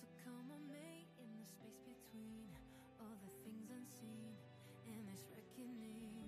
[0.00, 1.06] So come on mate.
[1.22, 2.50] in the space between
[2.98, 4.34] all the things unseen
[4.86, 6.23] and this reckoning.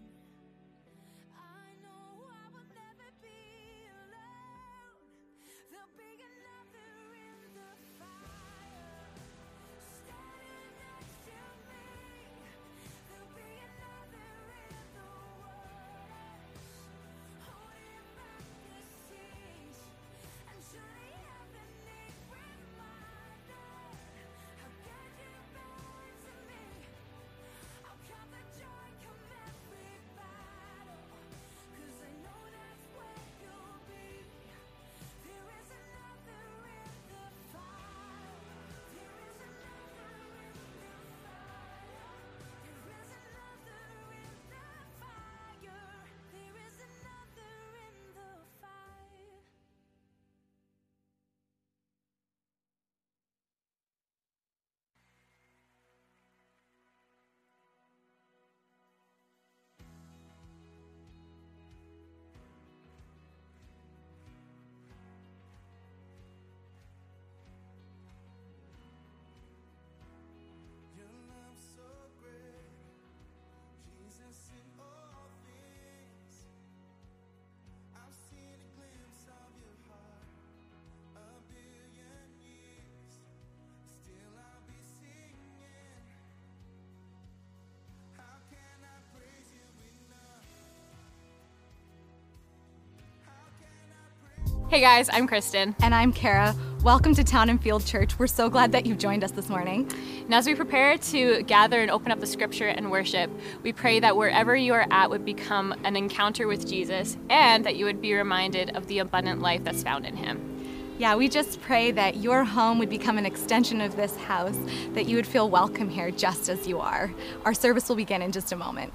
[94.68, 95.77] Hey guys, I'm Kristen.
[95.80, 96.53] And I'm Kara.
[96.83, 98.18] Welcome to Town and Field Church.
[98.18, 99.89] We're so glad that you've joined us this morning.
[100.27, 103.30] Now, as we prepare to gather and open up the scripture and worship,
[103.63, 107.77] we pray that wherever you are at would become an encounter with Jesus and that
[107.77, 110.97] you would be reminded of the abundant life that's found in him.
[110.98, 114.59] Yeah, we just pray that your home would become an extension of this house,
[114.95, 117.15] that you would feel welcome here just as you are.
[117.45, 118.92] Our service will begin in just a moment.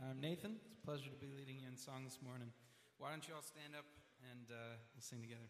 [0.00, 0.54] I'm Nathan.
[0.64, 2.52] It's a pleasure to be leading you in song this morning.
[2.98, 3.84] Why don't you all stand up?
[4.30, 5.48] and uh, we'll sing together.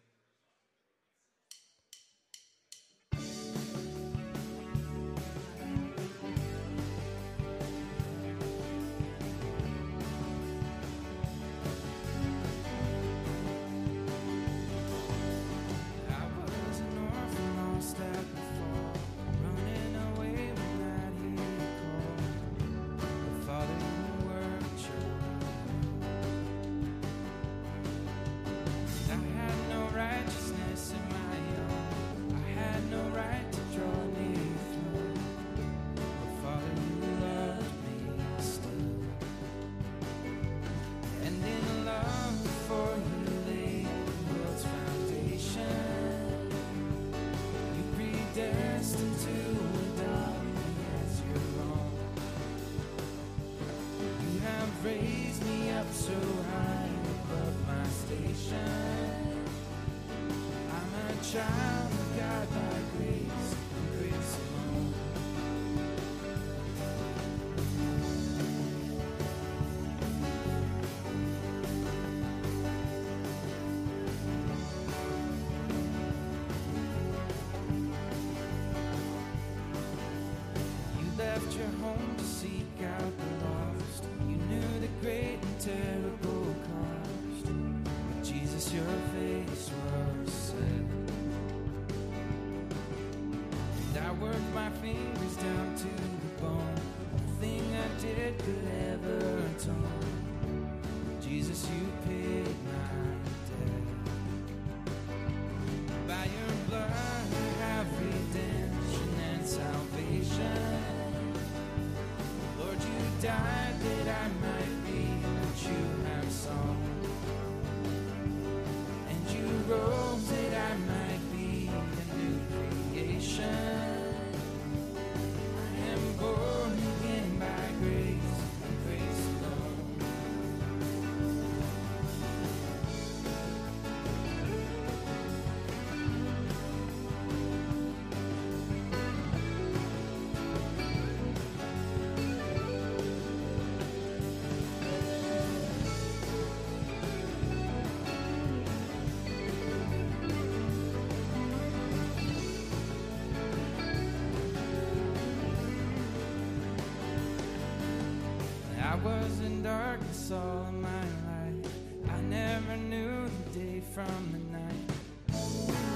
[158.91, 161.71] I was in darkness all of my life.
[162.09, 164.91] I never knew the day from the night.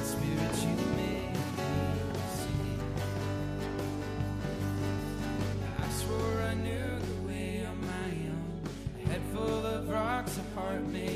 [0.02, 1.74] Spirit, you made me
[2.38, 2.78] see.
[5.78, 8.64] I swore I knew the way on my own.
[9.04, 11.15] A head full of rocks, a heart made.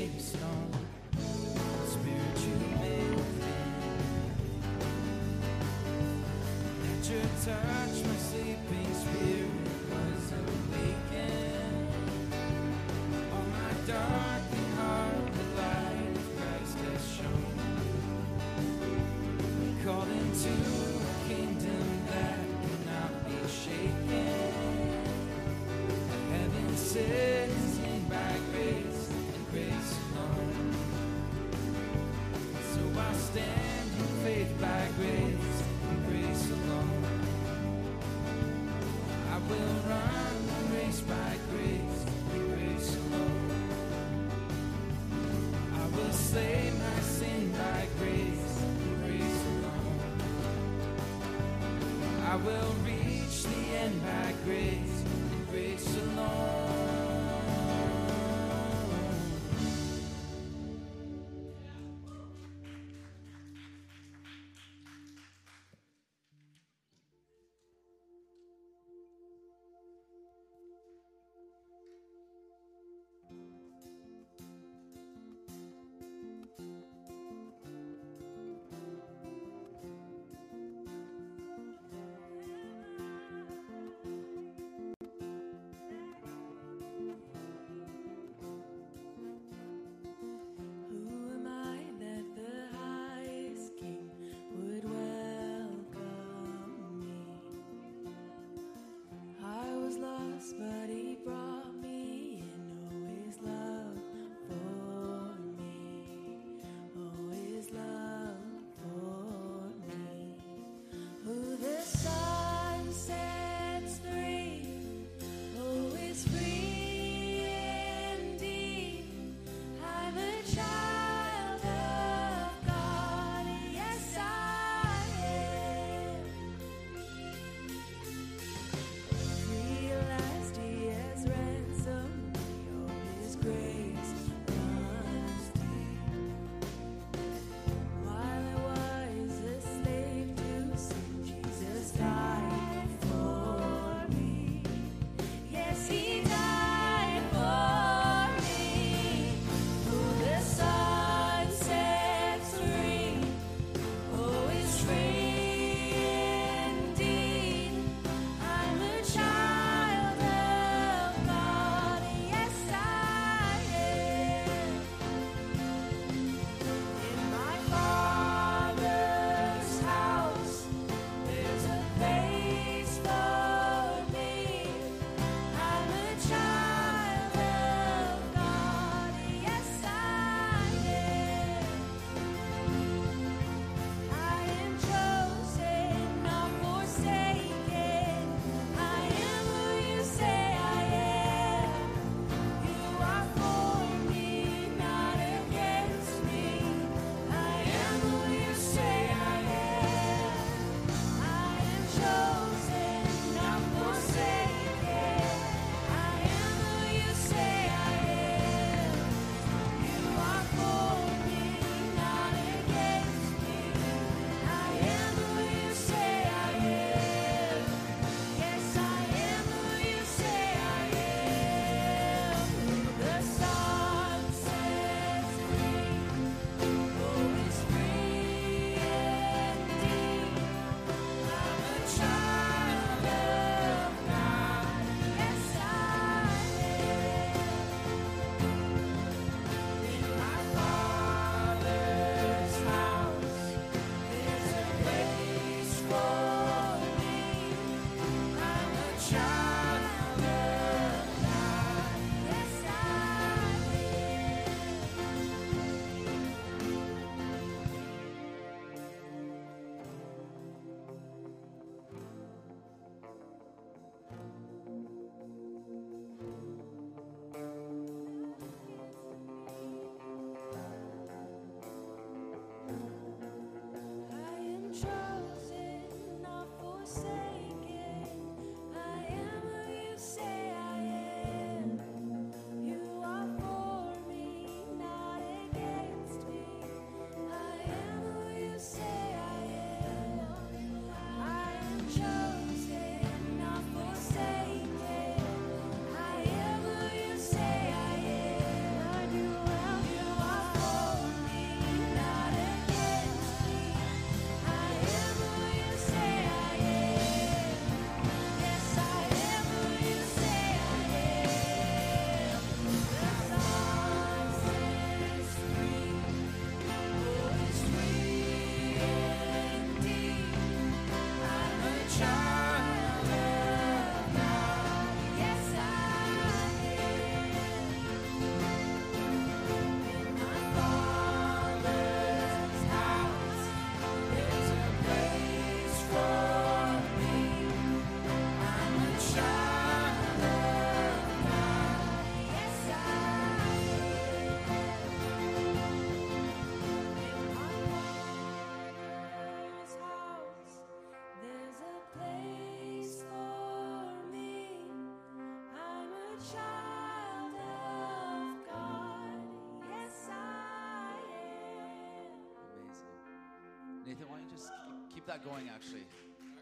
[365.00, 365.84] Keep, that going, actually?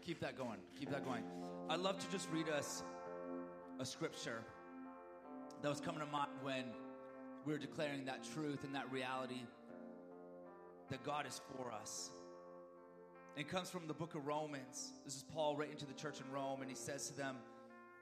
[0.05, 0.57] Keep that going.
[0.77, 1.23] Keep that going.
[1.69, 2.83] I'd love to just read us
[3.79, 4.41] a scripture
[5.61, 6.65] that was coming to mind when
[7.45, 9.43] we were declaring that truth and that reality
[10.89, 12.09] that God is for us.
[13.37, 14.91] It comes from the book of Romans.
[15.05, 17.37] This is Paul writing to the church in Rome, and he says to them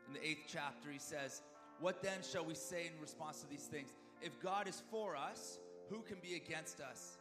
[0.08, 1.44] in the eighth chapter, he says,
[1.80, 3.94] What then shall we say in response to these things?
[4.24, 5.60] If God is for us,
[5.90, 7.17] who can be against us?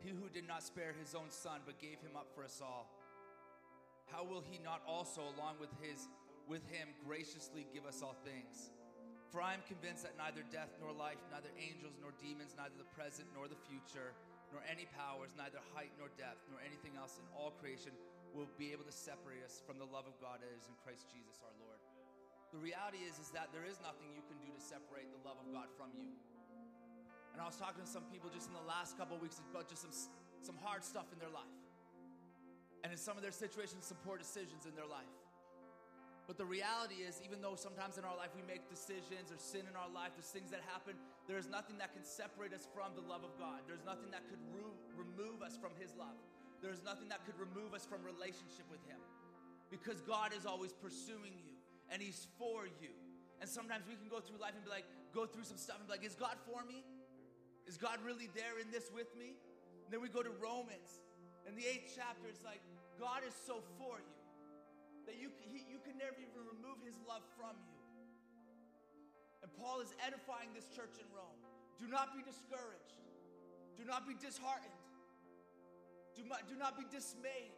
[0.00, 2.86] He who did not spare his own son, but gave him up for us all.
[4.08, 6.08] How will he not also, along with his
[6.48, 8.72] with him, graciously give us all things?
[9.28, 12.88] For I am convinced that neither death nor life, neither angels nor demons, neither the
[12.96, 14.16] present nor the future,
[14.48, 17.92] nor any powers, neither height nor depth, nor anything else in all creation
[18.32, 21.12] will be able to separate us from the love of God that is in Christ
[21.12, 21.76] Jesus our Lord.
[22.48, 25.36] The reality is, is that there is nothing you can do to separate the love
[25.36, 26.16] of God from you.
[27.38, 29.86] And I was talking to some people just in the last couple weeks about just
[29.86, 29.94] some,
[30.42, 31.54] some hard stuff in their life.
[32.82, 35.06] And in some of their situations, some poor decisions in their life.
[36.26, 39.70] But the reality is, even though sometimes in our life we make decisions or sin
[39.70, 40.98] in our life, there's things that happen,
[41.30, 43.62] there is nothing that can separate us from the love of God.
[43.70, 44.42] There's nothing that could
[44.98, 46.18] remove us from His love.
[46.58, 48.98] There's nothing that could remove us from relationship with Him.
[49.70, 51.54] Because God is always pursuing you
[51.86, 52.90] and He's for you.
[53.38, 55.86] And sometimes we can go through life and be like, go through some stuff and
[55.86, 56.82] be like, is God for me?
[57.68, 59.36] Is God really there in this with me?
[59.84, 61.04] And then we go to Romans.
[61.44, 62.64] and the eighth chapter, it's like,
[62.96, 64.18] God is so for you
[65.04, 67.80] that you, he, you can never even remove his love from you.
[69.44, 71.40] And Paul is edifying this church in Rome.
[71.80, 73.00] Do not be discouraged.
[73.78, 74.74] Do not be disheartened.
[76.12, 77.54] Do not, do not be dismayed.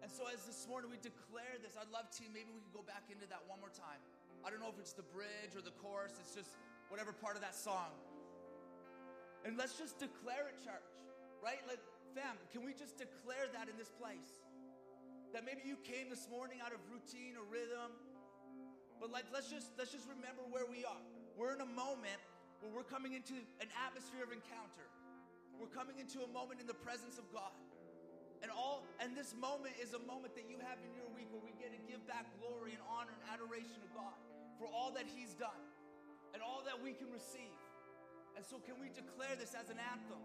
[0.00, 2.86] And so, as this morning we declare this, I'd love to, maybe we could go
[2.86, 4.00] back into that one more time.
[4.42, 6.56] I don't know if it's the bridge or the chorus, it's just
[6.88, 7.92] whatever part of that song.
[9.46, 10.90] And let's just declare it, church,
[11.42, 11.62] right?
[11.66, 11.82] Like,
[12.14, 14.42] fam, can we just declare that in this place?
[15.36, 17.92] That maybe you came this morning out of routine or rhythm,
[18.98, 21.04] but like let's just let's just remember where we are.
[21.36, 22.18] We're in a moment
[22.58, 24.88] where we're coming into an atmosphere of encounter.
[25.60, 27.54] We're coming into a moment in the presence of God.
[28.42, 31.44] And all and this moment is a moment that you have in your week where
[31.44, 34.16] we get to give back glory and honor and adoration to God
[34.58, 35.62] for all that He's done
[36.34, 37.54] and all that we can receive.
[38.38, 40.22] And so can we declare this as an anthem?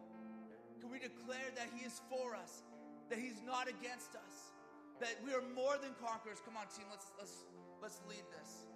[0.79, 2.61] Can we declare that He is for us,
[3.09, 4.53] that He's not against us,
[5.01, 6.37] that we are more than conquerors?
[6.45, 7.45] Come on, team, let's let's
[7.81, 8.69] let's lead this.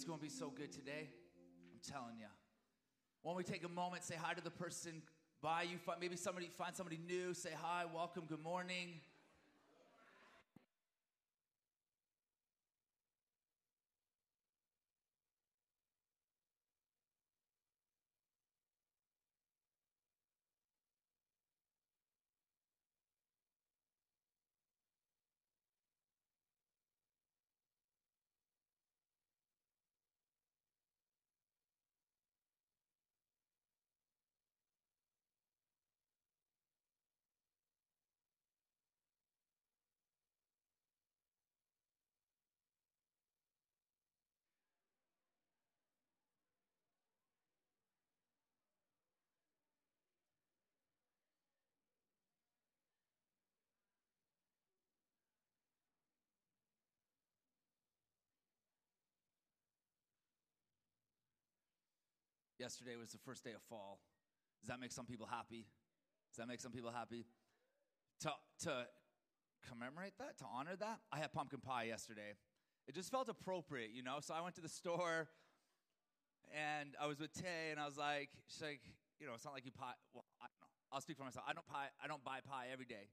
[0.00, 1.10] It's going to be so good today.
[1.74, 2.24] I'm telling you.
[3.20, 5.02] When we take a moment, say hi to the person
[5.42, 5.76] by you.
[6.00, 7.34] Maybe somebody find somebody new.
[7.34, 9.02] Say hi, welcome, good morning.
[62.60, 64.00] Yesterday was the first day of fall.
[64.60, 65.64] Does that make some people happy?
[66.30, 67.24] Does that make some people happy?
[68.20, 68.32] To,
[68.64, 68.84] to
[69.66, 72.36] commemorate that, to honor that, I had pumpkin pie yesterday.
[72.86, 74.18] It just felt appropriate, you know?
[74.20, 75.28] So I went to the store
[76.52, 78.82] and I was with Tay and I was like, she's like,
[79.18, 79.96] you know, it's not like you pie.
[80.12, 80.68] Well, I don't know.
[80.92, 81.46] I'll speak for myself.
[81.48, 81.88] I don't pie.
[82.02, 83.08] I don't buy pie every day.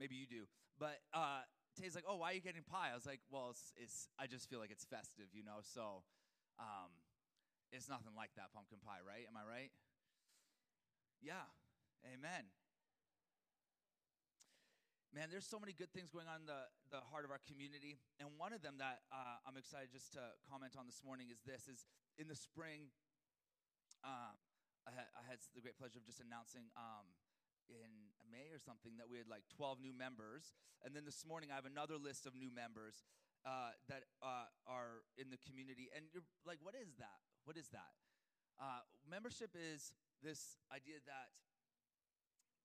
[0.00, 0.48] Maybe you do.
[0.78, 1.44] But uh,
[1.78, 2.88] Tay's like, oh, why are you getting pie?
[2.92, 5.60] I was like, well, it's, it's I just feel like it's festive, you know?
[5.60, 6.04] So
[6.58, 6.88] um,
[7.72, 9.28] it's nothing like that pumpkin pie, right?
[9.28, 9.72] Am I right?
[11.20, 11.46] Yeah.
[12.06, 12.48] Amen.
[15.12, 17.96] Man, there's so many good things going on in the, the heart of our community.
[18.20, 21.40] And one of them that uh, I'm excited just to comment on this morning is
[21.48, 21.88] this, is
[22.20, 22.92] in the spring,
[24.04, 24.36] uh,
[24.84, 27.08] I, had, I had the great pleasure of just announcing um,
[27.68, 27.88] in
[28.28, 30.56] May or something that we had like 12 new members.
[30.84, 33.04] And then this morning, I have another list of new members
[33.48, 35.88] uh, that uh, are in the community.
[35.92, 37.27] And you're like, what is that?
[37.48, 37.96] What is that?
[38.60, 41.32] Uh, membership is this idea that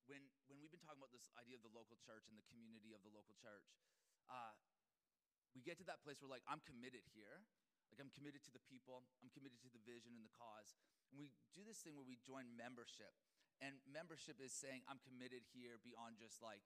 [0.04, 2.92] when, when we've been talking about this idea of the local church and the community
[2.92, 3.64] of the local church,
[4.28, 4.52] uh,
[5.56, 7.48] we get to that place where, like, I'm committed here.
[7.88, 10.76] Like, I'm committed to the people, I'm committed to the vision and the cause.
[11.08, 13.16] And we do this thing where we join membership.
[13.64, 16.60] And membership is saying, I'm committed here beyond just like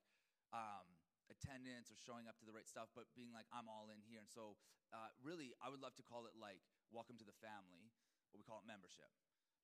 [0.51, 0.83] um,
[1.31, 4.19] attendance or showing up to the right stuff, but being like, I'm all in here.
[4.19, 4.59] And so,
[4.91, 7.93] uh, really, I would love to call it like, welcome to the family,
[8.31, 9.09] but we call it membership.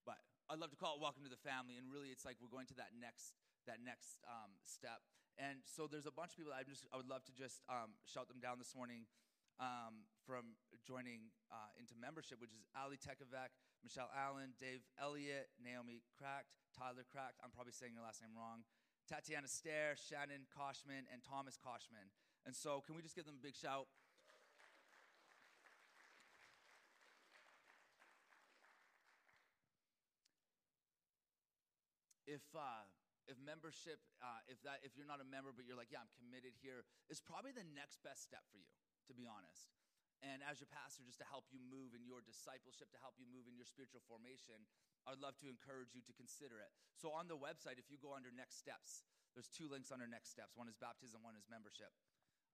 [0.06, 1.78] But I'd love to call it welcome to the family.
[1.78, 5.02] And really, it's like we're going to that next that next um, step.
[5.42, 7.98] And so there's a bunch of people I just I would love to just um,
[8.06, 9.10] shout them down this morning
[9.60, 16.04] um, from joining uh, into membership, which is Ali Tekovac, Michelle Allen, Dave Elliott, Naomi
[16.16, 17.40] Cracked, Tyler Cracked.
[17.44, 18.64] I'm probably saying your last name wrong.
[19.06, 22.10] Tatiana Stair, Shannon Koshman, and Thomas Koshman.
[22.46, 23.88] And so, can we just give them a big shout?
[32.26, 32.86] If uh,
[33.26, 36.14] if membership, uh, if that if you're not a member but you're like, yeah, I'm
[36.18, 38.70] committed here, is probably the next best step for you,
[39.10, 39.74] to be honest.
[40.24, 43.28] And as your pastor, just to help you move in your discipleship, to help you
[43.30, 44.64] move in your spiritual formation,
[45.06, 46.72] I'd love to encourage you to consider it.
[46.98, 50.32] So on the website, if you go under next steps, there's two links under next
[50.32, 50.56] steps.
[50.56, 51.92] One is baptism, one is membership.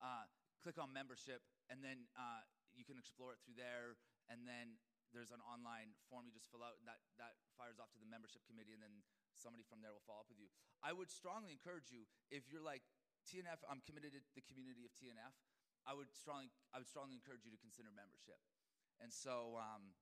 [0.02, 0.26] Uh,
[0.66, 3.96] click on membership, and then uh, you can explore it through there.
[4.28, 4.82] And then
[5.14, 8.10] there's an online form you just fill out, and that, that fires off to the
[8.10, 9.06] membership committee, and then
[9.42, 10.54] somebody from there will follow up with you.
[10.86, 12.86] I would strongly encourage you, if you're like,
[13.26, 15.34] TNF, I'm committed to the community of TNF,
[15.86, 18.38] I would strongly, I would strongly encourage you to consider membership.
[19.02, 19.98] And so, um,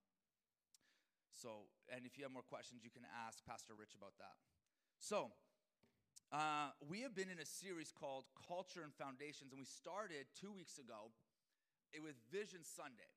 [1.31, 4.35] so, and if you have more questions, you can ask Pastor Rich about that.
[4.99, 5.31] So,
[6.35, 10.51] uh, we have been in a series called Culture and Foundations, and we started two
[10.51, 11.15] weeks ago
[11.95, 13.09] it with Vision Sunday.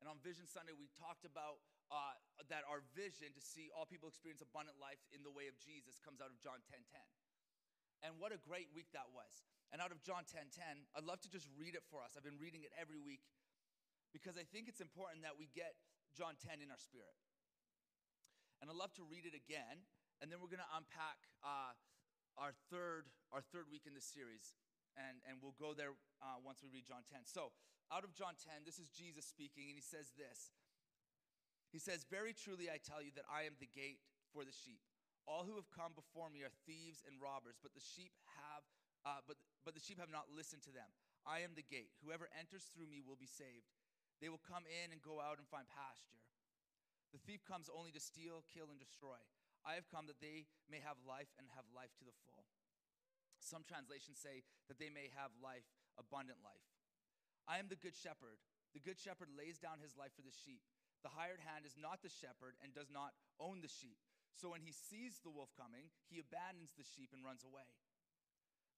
[0.00, 1.60] And on Vision Sunday, we talked about
[1.94, 2.18] uh,
[2.50, 6.02] that our vision to see all people experience abundant life in the way of Jesus
[6.02, 6.98] comes out of John 10 10.
[8.04, 9.46] And what a great week that was.
[9.70, 12.18] And out of John 10 10, I'd love to just read it for us.
[12.18, 13.22] I've been reading it every week
[14.10, 15.78] because I think it's important that we get
[16.12, 17.14] John 10 in our spirit.
[18.62, 19.82] And I'd love to read it again,
[20.22, 21.74] and then we're going to unpack uh,
[22.38, 24.54] our third our third week in the series,
[24.94, 27.26] and and we'll go there uh, once we read John 10.
[27.26, 27.50] So
[27.90, 30.54] out of John 10, this is Jesus speaking, and he says this.
[31.74, 33.98] He says, "Very truly I tell you that I am the gate
[34.30, 34.78] for the sheep.
[35.26, 38.62] All who have come before me are thieves and robbers, but the sheep have
[39.02, 40.86] uh, but but the sheep have not listened to them.
[41.26, 41.90] I am the gate.
[42.06, 43.74] Whoever enters through me will be saved.
[44.22, 46.22] They will come in and go out and find pasture."
[47.10, 49.18] The thief comes only to steal, kill, and destroy.
[49.66, 52.46] I have come that they may have life and have life to the full.
[53.42, 55.66] Some translations say that they may have life,
[55.98, 56.66] abundant life.
[57.50, 58.38] I am the good shepherd.
[58.74, 60.62] The good shepherd lays down his life for the sheep.
[61.04, 64.00] The hired hand is not the shepherd and does not own the sheep.
[64.32, 67.68] So when he sees the wolf coming, he abandons the sheep and runs away.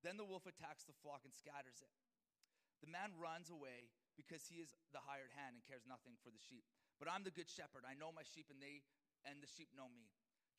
[0.03, 1.95] Then the wolf attacks the flock and scatters it.
[2.85, 6.43] The man runs away because he is the hired hand and cares nothing for the
[6.43, 6.67] sheep.
[7.01, 7.89] But I'm the good shepherd.
[7.89, 8.85] I know my sheep and they
[9.25, 10.11] and the sheep know me.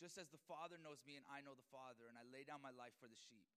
[0.01, 2.62] Just as the Father knows me and I know the Father, and I lay down
[2.62, 3.49] my life for the sheep.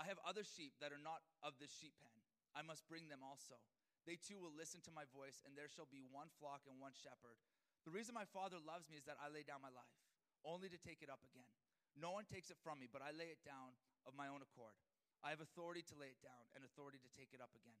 [0.00, 2.16] I have other sheep that are not of this sheep pen.
[2.56, 3.60] I must bring them also.
[4.08, 6.96] They too will listen to my voice, and there shall be one flock and one
[6.96, 7.36] shepherd.
[7.84, 10.00] The reason my Father loves me is that I lay down my life,
[10.48, 11.52] only to take it up again.
[11.92, 13.76] No one takes it from me, but I lay it down
[14.08, 14.72] of my own accord.
[15.20, 17.76] I have authority to lay it down and authority to take it up again.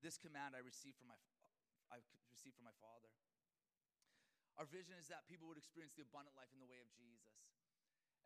[0.00, 1.18] This command I received from my,
[1.92, 2.00] I
[2.32, 3.12] received from my Father.
[4.56, 7.36] Our vision is that people would experience the abundant life in the way of Jesus.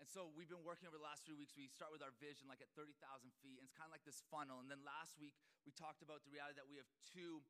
[0.00, 1.52] And so we've been working over the last three weeks.
[1.52, 2.96] We start with our vision like at 30,000
[3.44, 4.56] feet, and it's kind of like this funnel.
[4.64, 5.36] And then last week
[5.68, 7.44] we talked about the reality that we have two,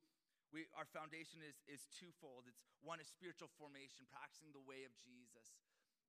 [0.50, 2.50] we, our foundation is, is twofold.
[2.50, 5.54] It's one is spiritual formation, practicing the way of Jesus.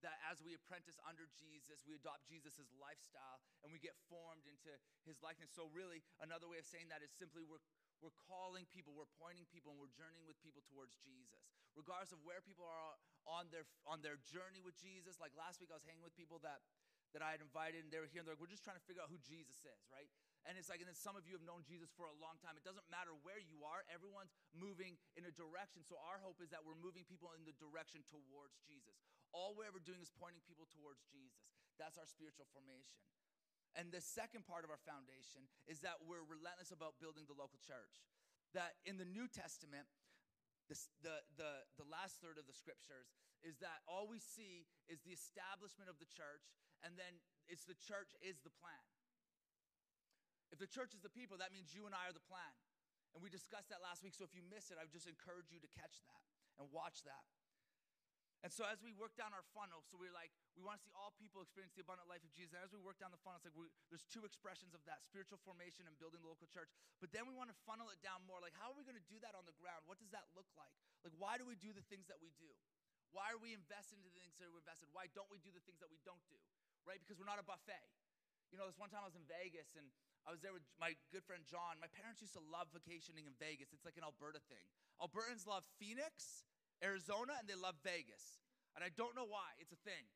[0.01, 4.73] That as we apprentice under Jesus, we adopt Jesus' lifestyle and we get formed into
[5.05, 5.53] his likeness.
[5.53, 7.61] So, really, another way of saying that is simply we're,
[8.01, 11.60] we're calling people, we're pointing people, and we're journeying with people towards Jesus.
[11.73, 15.21] Regardless of where people are on their, on their journey with Jesus.
[15.21, 16.65] Like last week, I was hanging with people that,
[17.13, 18.85] that I had invited, and they were here, and they're like, we're just trying to
[18.87, 20.07] figure out who Jesus is, right?
[20.49, 22.57] And it's like, and then some of you have known Jesus for a long time.
[22.57, 25.85] It doesn't matter where you are, everyone's moving in a direction.
[25.85, 28.97] So our hope is that we're moving people in the direction towards Jesus.
[29.29, 31.45] All we're ever doing is pointing people towards Jesus.
[31.77, 32.97] That's our spiritual formation.
[33.77, 37.61] And the second part of our foundation is that we're relentless about building the local
[37.63, 38.03] church.
[38.51, 39.87] That in the New Testament,
[40.71, 41.51] the, the, the,
[41.83, 43.11] the last third of the scriptures
[43.43, 46.47] is that all we see is the establishment of the church,
[46.79, 47.19] and then
[47.51, 48.87] it's the church is the plan.
[50.55, 52.55] If the church is the people, that means you and I are the plan.
[53.11, 54.15] And we discussed that last week.
[54.15, 56.23] So if you miss it, I would just encourage you to catch that
[56.55, 57.27] and watch that.
[58.41, 60.89] And so as we work down our funnel, so we're like, we want to see
[60.97, 62.57] all people experience the abundant life of Jesus.
[62.57, 65.05] And as we work down the funnel, it's like we, there's two expressions of that
[65.05, 66.73] spiritual formation and building the local church.
[66.97, 68.41] But then we want to funnel it down more.
[68.41, 69.85] Like, how are we going to do that on the ground?
[69.85, 70.73] What does that look like?
[71.05, 72.49] Like, why do we do the things that we do?
[73.13, 74.89] Why are we invested in the things that we're invested?
[74.89, 76.39] Why don't we do the things that we don't do?
[76.81, 76.97] Right?
[76.97, 77.85] Because we're not a buffet.
[78.49, 79.85] You know, this one time I was in Vegas and
[80.25, 81.77] I was there with my good friend John.
[81.81, 83.73] My parents used to love vacationing in Vegas.
[83.73, 84.65] It's like an Alberta thing.
[85.01, 86.45] Albertans love Phoenix,
[86.81, 88.41] Arizona, and they love Vegas.
[88.75, 89.57] And I don't know why.
[89.61, 90.09] It's a thing.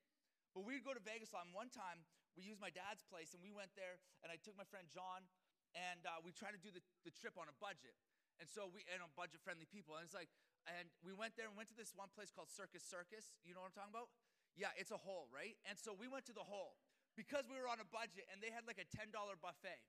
[0.53, 2.03] But we'd go to Vegas on one time.
[2.35, 5.27] We used my dad's place, and we went there, and I took my friend John,
[5.75, 7.95] and uh, we tried to do the, the trip on a budget.
[8.39, 9.95] And so we, and on budget friendly people.
[9.95, 10.31] And it's like,
[10.67, 13.37] and we went there and went to this one place called Circus Circus.
[13.45, 14.11] You know what I'm talking about?
[14.55, 15.55] Yeah, it's a hole, right?
[15.67, 16.79] And so we went to the hole
[17.15, 19.79] because we were on a budget and they had like a $10 buffet.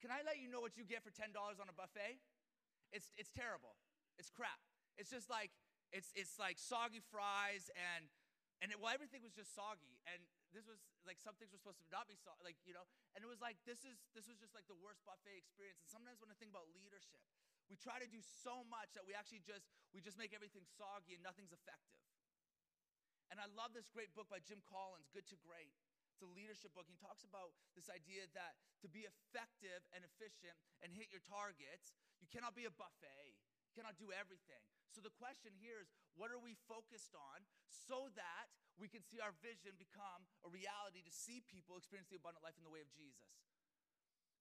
[0.00, 2.18] Can I let you know what you get for $10 on a buffet?
[2.90, 3.78] It's, it's terrible.
[4.18, 4.58] It's crap.
[4.98, 5.54] It's just like,
[5.92, 8.08] it's, it's like soggy fries and,
[8.64, 10.00] and it, well, everything was just soggy.
[10.08, 10.18] And
[10.56, 13.20] this was like some things were supposed to not be soggy, like, you know, and
[13.20, 15.80] it was like, this is, this was just like the worst buffet experience.
[15.84, 17.20] And sometimes when I think about leadership,
[17.68, 21.16] we try to do so much that we actually just, we just make everything soggy
[21.16, 22.02] and nothing's effective.
[23.32, 25.72] And I love this great book by Jim Collins, Good to Great.
[26.12, 26.84] It's a leadership book.
[26.84, 30.52] He talks about this idea that to be effective and efficient
[30.84, 33.32] and hit your targets, you cannot be a buffet.
[33.64, 34.60] You cannot do everything.
[34.92, 39.24] So the question here is what are we focused on so that we can see
[39.24, 42.84] our vision become a reality to see people experience the abundant life in the way
[42.84, 43.32] of Jesus?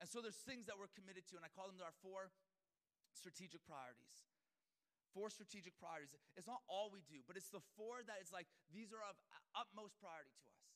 [0.03, 2.35] And so there's things that we're committed to, and I call them our four
[3.15, 4.27] strategic priorities.
[5.15, 6.15] Four strategic priorities.
[6.35, 9.15] It's not all we do, but it's the four that it's like these are of
[9.55, 10.67] utmost priority to us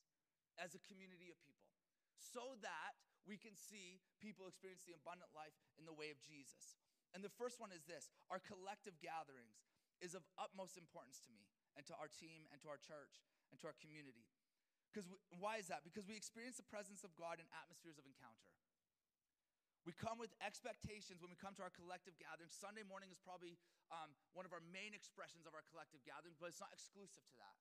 [0.59, 1.67] as a community of people
[2.19, 6.77] so that we can see people experience the abundant life in the way of Jesus.
[7.15, 9.63] And the first one is this our collective gatherings
[10.03, 11.47] is of utmost importance to me
[11.79, 14.27] and to our team and to our church and to our community.
[14.91, 15.07] Because
[15.39, 15.87] why is that?
[15.87, 18.51] Because we experience the presence of God in atmospheres of encounter.
[19.87, 22.57] We come with expectations when we come to our collective gatherings.
[22.57, 23.55] Sunday morning is probably
[23.93, 27.35] um, one of our main expressions of our collective gathering, but it's not exclusive to
[27.37, 27.55] that.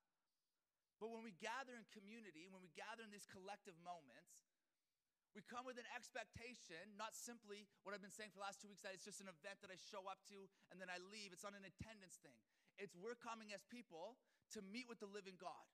[0.97, 4.44] But when we gather in community, when we gather in these collective moments,
[5.35, 8.71] we come with an expectation, not simply what I've been saying for the last two
[8.71, 11.35] weeks that it's just an event that I show up to and then I leave.
[11.35, 12.39] It's not an attendance thing.
[12.79, 14.15] It's we're coming as people
[14.55, 15.67] to meet with the living God.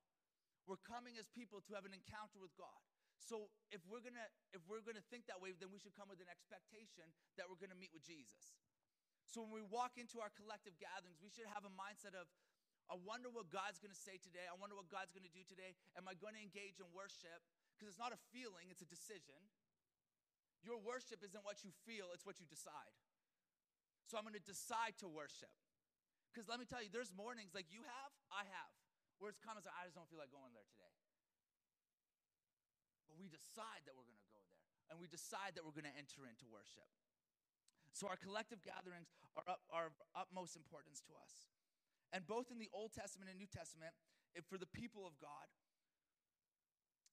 [0.65, 2.81] We're coming as people to have an encounter with God.
[3.21, 6.17] So if we're gonna if we're gonna think that way, then we should come with
[6.25, 7.05] an expectation
[7.37, 8.57] that we're gonna meet with Jesus.
[9.29, 12.27] So when we walk into our collective gatherings, we should have a mindset of,
[12.89, 14.49] I wonder what God's gonna say today.
[14.49, 15.77] I wonder what God's gonna do today.
[15.93, 17.45] Am I gonna engage in worship?
[17.81, 19.41] Because it's not a feeling, it's a decision.
[20.61, 22.93] Your worship isn't what you feel, it's what you decide.
[24.05, 25.49] So I'm gonna decide to worship.
[26.29, 28.71] Because let me tell you, there's mornings like you have, I have,
[29.17, 30.93] where it's of like, I just don't feel like going there today.
[33.09, 34.61] But we decide that we're going to go there,
[34.93, 36.85] and we decide that we're going to enter into worship.
[37.91, 41.49] So our collective gatherings are, up, are of utmost importance to us.
[42.13, 43.91] And both in the Old Testament and New Testament,
[44.31, 45.49] if for the people of God,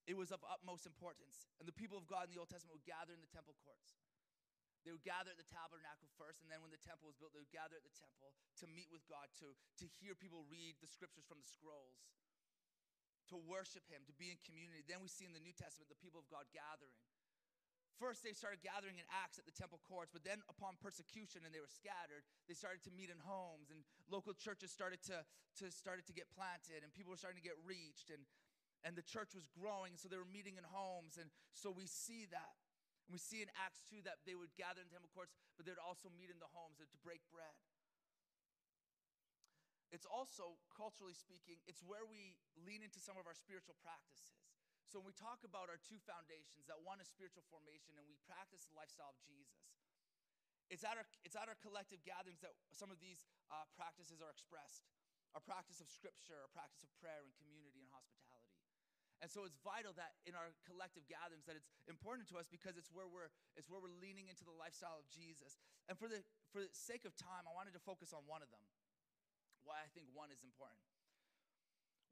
[0.09, 1.45] it was of utmost importance.
[1.61, 4.01] And the people of God in the Old Testament would gather in the temple courts.
[4.81, 7.43] They would gather at the tabernacle first, and then when the temple was built, they
[7.43, 10.89] would gather at the temple to meet with God, to, to hear people read the
[10.89, 12.09] scriptures from the scrolls
[13.29, 14.81] to worship him, to be in community.
[14.81, 16.97] Then we see in the New Testament the people of God gathering.
[18.01, 21.51] First, they started gathering in Acts at the temple courts, but then upon persecution and
[21.51, 25.19] they were scattered, they started to meet in homes, and local churches started to,
[25.59, 28.23] to started to get planted, and people were starting to get reached, and,
[28.83, 31.19] and the church was growing, so they were meeting in homes.
[31.19, 32.55] And so we see that.
[33.07, 35.73] And we see in Acts 2 that they would gather in temple courts, but they
[35.73, 37.57] would also meet in the homes to break bread.
[39.89, 44.37] it's also, culturally speaking, it's where we lean into some of our spiritual practices.
[44.85, 48.17] So when we talk about our two foundations, that one is spiritual formation and we
[48.25, 49.69] practice the lifestyle of Jesus,
[50.69, 54.29] it's at our, it's at our collective gatherings that some of these uh, practices are
[54.29, 54.85] expressed.
[55.37, 57.78] Our practice of scripture, our practice of prayer and community.
[59.19, 62.79] And so it's vital that in our collective gatherings that it's important to us because
[62.79, 63.27] it's where we're
[63.59, 65.59] it's where we're leaning into the lifestyle of Jesus.
[65.91, 66.23] And for the
[66.55, 68.63] for the sake of time, I wanted to focus on one of them.
[69.67, 70.79] Why I think one is important,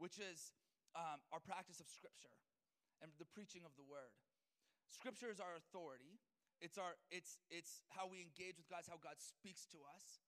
[0.03, 0.51] which is
[0.99, 2.35] um, our practice of Scripture
[2.99, 4.11] and the preaching of the Word.
[4.91, 6.19] Scripture is our authority.
[6.59, 8.83] It's our it's it's how we engage with God.
[8.83, 10.19] It's how God speaks to us.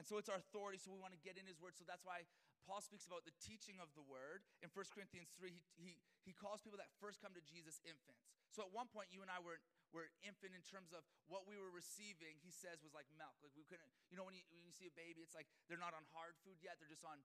[0.00, 1.76] And so it's our authority, so we want to get in his word.
[1.76, 2.24] So that's why
[2.64, 4.44] Paul speaks about the teaching of the word.
[4.60, 5.92] In 1 Corinthians 3, he, he,
[6.22, 8.28] he calls people that first come to Jesus infants.
[8.52, 9.58] So at one point, you and I were,
[9.90, 13.34] were infant in terms of what we were receiving, he says, was like milk.
[13.40, 15.80] Like we couldn't, you know, when you, when you see a baby, it's like they're
[15.80, 16.76] not on hard food yet.
[16.82, 17.22] They're just on,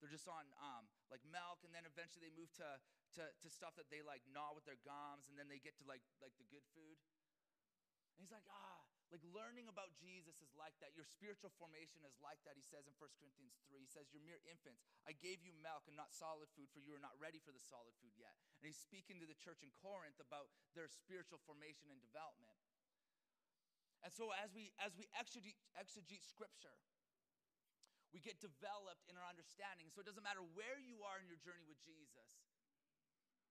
[0.00, 1.62] they're just on um, like milk.
[1.62, 2.68] And then eventually they move to,
[3.20, 5.30] to, to stuff that they like gnaw with their gums.
[5.30, 6.98] And then they get to like, like the good food.
[8.16, 8.81] And he's like, ah,
[9.12, 10.96] like learning about Jesus is like that.
[10.96, 13.76] Your spiritual formation is like that, he says in 1 Corinthians 3.
[13.76, 14.80] He says, You're mere infants.
[15.04, 17.60] I gave you milk and not solid food, for you are not ready for the
[17.60, 18.32] solid food yet.
[18.58, 22.56] And he's speaking to the church in Corinth about their spiritual formation and development.
[24.00, 26.74] And so as we as we exegete, exegete scripture,
[28.16, 29.92] we get developed in our understanding.
[29.92, 32.48] So it doesn't matter where you are in your journey with Jesus,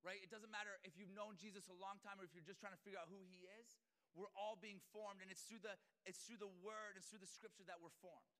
[0.02, 0.17] right?
[0.26, 2.74] It doesn't matter if you've known Jesus a long time or if you're just trying
[2.74, 3.78] to figure out who he is
[4.13, 7.30] we're all being formed, and it's through the it's through the word, it's through the
[7.30, 8.36] scripture that we're formed.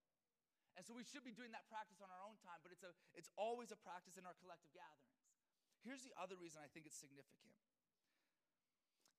[0.80, 2.92] And so we should be doing that practice on our own time, but it's a
[3.16, 5.20] it's always a practice in our collective gatherings.
[5.84, 7.58] Here's the other reason I think it's significant.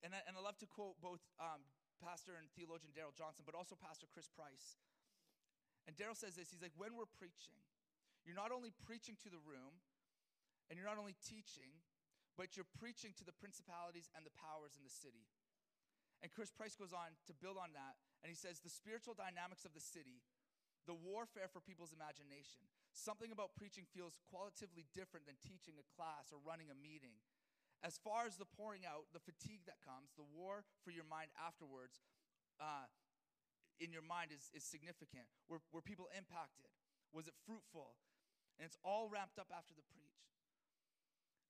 [0.03, 1.63] And I, and I love to quote both um,
[2.03, 4.79] Pastor and theologian Darrell Johnson, but also Pastor Chris Price.
[5.87, 7.59] And Darrell says this he's like, when we're preaching,
[8.27, 9.83] you're not only preaching to the room,
[10.71, 11.75] and you're not only teaching,
[12.39, 15.27] but you're preaching to the principalities and the powers in the city.
[16.23, 19.67] And Chris Price goes on to build on that, and he says the spiritual dynamics
[19.67, 20.23] of the city,
[20.87, 22.63] the warfare for people's imagination.
[22.95, 27.19] Something about preaching feels qualitatively different than teaching a class or running a meeting.
[27.83, 31.35] As far as the pouring out, the fatigue that comes, the war for your mind
[31.35, 31.99] afterwards,
[32.63, 32.87] uh,
[33.83, 35.27] in your mind is, is significant.
[35.51, 36.71] Were, were people impacted?
[37.11, 37.99] Was it fruitful?
[38.55, 40.23] And it's all ramped up after the preach.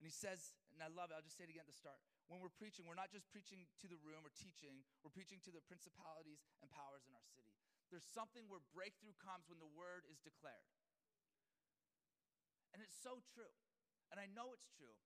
[0.01, 2.01] And he says, and I love it, I'll just say it again at the start
[2.33, 5.53] when we're preaching, we're not just preaching to the room or teaching, we're preaching to
[5.53, 7.53] the principalities and powers in our city.
[7.93, 10.73] There's something where breakthrough comes when the word is declared.
[12.73, 13.53] And it's so true.
[14.09, 14.97] And I know it's true.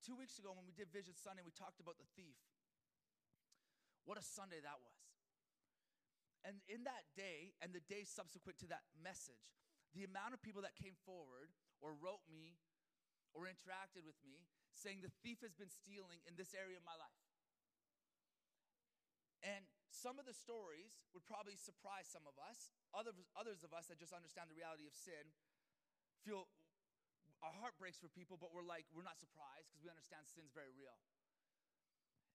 [0.00, 2.40] Two weeks ago, when we did Vision Sunday, we talked about the thief.
[4.08, 5.04] What a Sunday that was.
[6.48, 9.52] And in that day, and the day subsequent to that message,
[9.92, 11.52] the amount of people that came forward
[11.84, 12.56] or wrote me
[13.36, 16.96] or interacted with me saying, The thief has been stealing in this area of my
[16.96, 17.22] life.
[19.42, 22.72] And some of the stories would probably surprise some of us.
[22.94, 25.34] Others, others of us that just understand the reality of sin
[26.22, 26.46] feel
[27.42, 30.54] our heart breaks for people, but we're like, we're not surprised because we understand sin's
[30.54, 30.94] very real.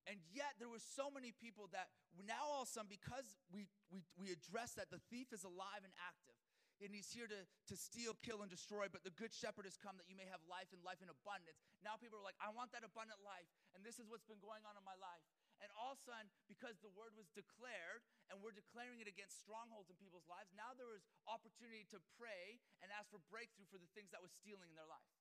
[0.08, 3.68] And yet, there were so many people that now all of a sudden, because we,
[3.92, 6.40] we, we address that the thief is alive and active,
[6.78, 9.98] and he's here to, to steal, kill, and destroy, but the good shepherd has come
[9.98, 11.58] that you may have life and life in abundance.
[11.82, 14.62] Now people are like, I want that abundant life, and this is what's been going
[14.66, 15.26] on in my life.
[15.58, 19.42] And all of a sudden, because the word was declared, and we're declaring it against
[19.42, 23.82] strongholds in people's lives, now there is opportunity to pray and ask for breakthrough for
[23.82, 25.14] the things that was stealing in their life.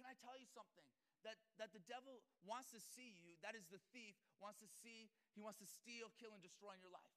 [0.00, 0.84] Can I tell you something?
[1.24, 5.10] That, that the devil wants to see you, that is the thief, wants to see,
[5.34, 7.15] he wants to steal, kill, and destroy in your life.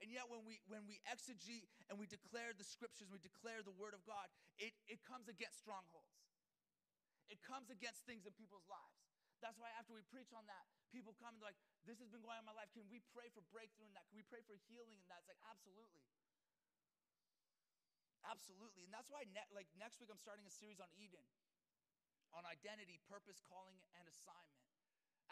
[0.00, 3.76] And yet, when we, when we exegete and we declare the scriptures, we declare the
[3.76, 6.16] word of God, it, it comes against strongholds.
[7.28, 8.96] It comes against things in people's lives.
[9.44, 12.20] That's why after we preach on that, people come and they're like, this has been
[12.20, 12.72] going on in my life.
[12.72, 14.04] Can we pray for breakthrough in that?
[14.12, 15.24] Can we pray for healing in that?
[15.24, 16.04] It's like, absolutely.
[18.28, 18.84] Absolutely.
[18.84, 21.24] And that's why ne- like next week I'm starting a series on Eden,
[22.36, 24.69] on identity, purpose, calling, and assignment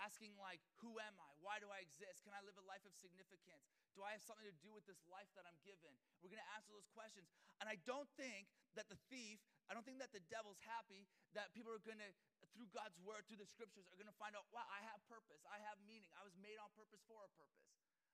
[0.04, 1.28] asking like who am i?
[1.42, 2.22] Why do i exist?
[2.22, 3.66] Can i live a life of significance?
[3.94, 5.90] Do i have something to do with this life that i'm given?
[6.22, 7.26] We're going to answer those questions.
[7.58, 11.50] And i don't think that the thief i don't think that the devil's happy that
[11.50, 12.11] people are going to
[12.54, 15.42] through god's word through the scriptures are going to find out wow i have purpose.
[15.48, 16.12] I have meaning.
[16.14, 17.66] I was made on purpose for a purpose.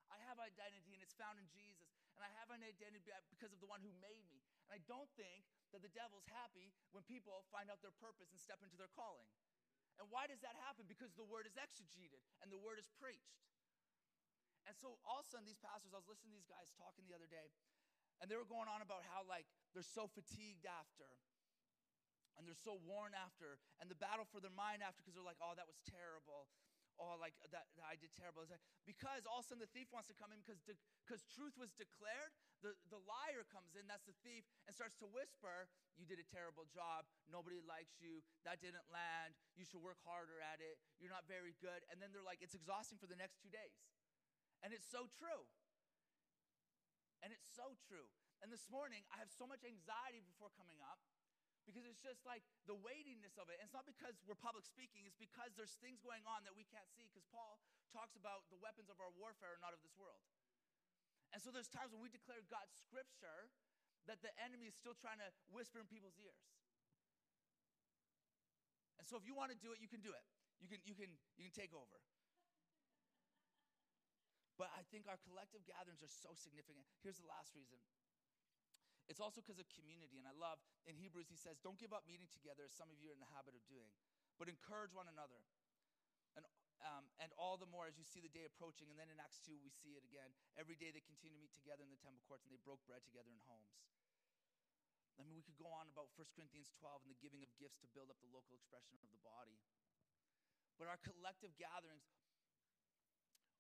[0.09, 1.91] I have identity and it's found in jesus.
[2.17, 4.41] And i have an identity because of the one who made me.
[4.69, 5.45] And i don't think
[5.75, 9.27] that the devil's happy when people find out their purpose and step into their calling
[9.99, 10.87] and why does that happen?
[10.91, 13.43] Because the word is exegeted and the word is preached.
[14.65, 17.05] And so all of a sudden, these pastors, I was listening to these guys talking
[17.05, 17.53] the other day,
[18.19, 19.45] And they were going on about how, like,
[19.77, 21.07] they're so fatigued after
[22.39, 25.39] and they're so worn after and the battle for their mind after because they're like
[25.39, 26.51] oh that was terrible
[26.99, 29.91] oh like that, that i did terrible like, because all of a sudden the thief
[29.95, 32.35] wants to come in because because truth was declared
[32.65, 36.27] the, the liar comes in that's the thief and starts to whisper you did a
[36.27, 37.07] terrible job.
[37.31, 38.25] Nobody likes you.
[38.43, 39.39] That didn't land.
[39.55, 40.81] You should work harder at it.
[40.99, 41.87] You're not very good.
[41.93, 43.79] And then they're like it's exhausting for the next two days.
[44.65, 45.45] And it's so true.
[47.23, 48.09] And it's so true.
[48.43, 51.01] And this morning i have so much anxiety before coming up
[51.65, 53.57] because it's just like the weightiness of it.
[53.57, 56.67] And it's not because we're public speaking, it's because there's things going on that we
[56.69, 57.09] can't see.
[57.09, 57.63] Because Paul
[57.95, 60.21] talks about the weapons of our warfare are not of this world.
[61.35, 63.51] And so there's times when we declare God's scripture
[64.07, 66.47] that the enemy is still trying to whisper in people's ears.
[69.03, 70.23] And so if you want to do it, you can do it.
[70.63, 71.99] You can, you can, you can take over.
[74.55, 76.87] But I think our collective gatherings are so significant.
[77.03, 77.83] Here's the last reason
[79.05, 80.17] it's also because of community.
[80.17, 80.57] And I love
[80.89, 83.21] in Hebrews, he says, Don't give up meeting together as some of you are in
[83.21, 83.93] the habit of doing,
[84.41, 85.43] but encourage one another.
[86.85, 88.93] Um, and all the more as you see the day approaching.
[88.93, 90.29] And then in Acts 2, we see it again.
[90.61, 93.01] Every day they continue to meet together in the temple courts and they broke bread
[93.09, 93.73] together in homes.
[95.17, 97.81] I mean, we could go on about 1 Corinthians 12 and the giving of gifts
[97.81, 99.57] to build up the local expression of the body.
[100.77, 102.05] But our collective gatherings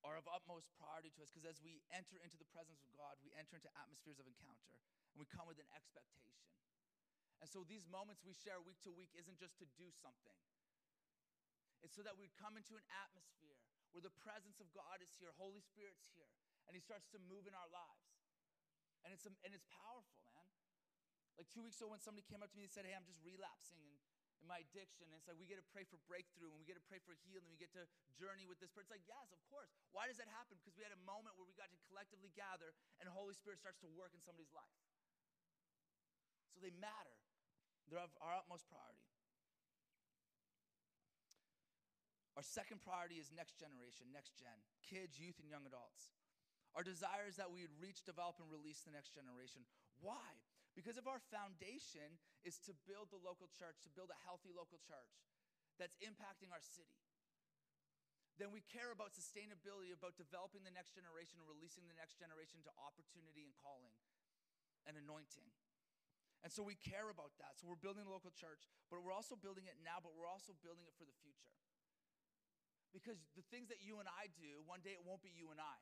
[0.04, 3.16] are of utmost priority to us because as we enter into the presence of God,
[3.24, 4.76] we enter into atmospheres of encounter
[5.14, 6.44] and we come with an expectation.
[7.40, 10.36] And so these moments we share week to week isn't just to do something,
[11.92, 13.60] so that we come into an atmosphere
[13.92, 16.30] where the presence of God is here, Holy Spirit's here,
[16.66, 18.10] and He starts to move in our lives.
[19.04, 20.48] And it's, and it's powerful, man.
[21.36, 23.20] Like two weeks ago, when somebody came up to me and said, Hey, I'm just
[23.20, 23.92] relapsing in,
[24.40, 25.10] in my addiction.
[25.10, 27.12] And it's like we get to pray for breakthrough and we get to pray for
[27.26, 27.44] healing.
[27.44, 27.84] and We get to
[28.16, 28.88] journey with this person.
[28.88, 29.68] It's like, yes, of course.
[29.92, 30.56] Why does that happen?
[30.56, 32.72] Because we had a moment where we got to collectively gather
[33.02, 34.78] and Holy Spirit starts to work in somebody's life.
[36.54, 37.18] So they matter.
[37.90, 39.13] They're of our utmost priority.
[42.34, 46.14] Our second priority is next generation, next gen, kids, youth, and young adults.
[46.74, 49.62] Our desire is that we would reach, develop, and release the next generation.
[50.02, 50.42] Why?
[50.74, 54.82] Because if our foundation is to build the local church, to build a healthy local
[54.82, 55.14] church
[55.78, 56.98] that's impacting our city,
[58.34, 62.58] then we care about sustainability, about developing the next generation and releasing the next generation
[62.66, 63.94] to opportunity and calling
[64.90, 65.46] and anointing.
[66.42, 67.54] And so we care about that.
[67.56, 70.58] So we're building a local church, but we're also building it now, but we're also
[70.60, 71.54] building it for the future.
[72.94, 75.58] Because the things that you and I do, one day it won't be you and
[75.58, 75.78] I.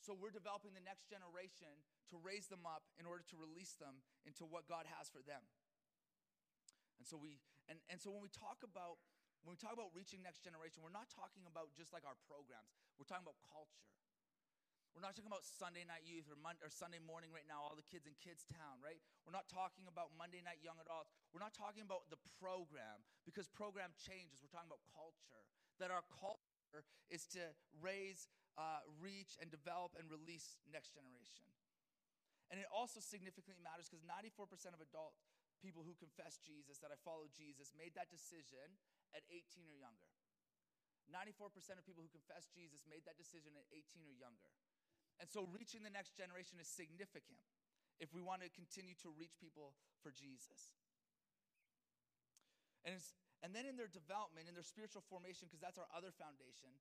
[0.00, 1.70] So we're developing the next generation
[2.08, 5.44] to raise them up in order to release them into what God has for them.
[6.96, 7.36] And so we
[7.68, 9.02] and, and so when we talk about
[9.44, 12.72] when we talk about reaching next generation, we're not talking about just like our programs.
[12.96, 13.86] We're talking about culture.
[14.96, 17.76] We're not talking about Sunday night youth or, Monday, or Sunday morning right now, all
[17.76, 18.96] the kids in Kids Town, right?
[19.28, 21.12] We're not talking about Monday night young adults.
[21.36, 24.40] We're not talking about the program because program changes.
[24.40, 25.44] We're talking about culture.
[25.78, 31.44] That our culture is to raise, uh, reach, and develop and release next generation.
[32.48, 35.18] And it also significantly matters because 94% of adult
[35.58, 38.76] people who confess Jesus, that I follow Jesus, made that decision
[39.16, 40.12] at 18 or younger.
[41.10, 44.50] 94% of people who confess Jesus made that decision at 18 or younger.
[45.22, 47.40] And so reaching the next generation is significant
[48.02, 49.72] if we want to continue to reach people
[50.04, 50.76] for Jesus.
[52.84, 53.00] And,
[53.44, 56.72] and then in their development, in their spiritual formation, because that's our other foundation,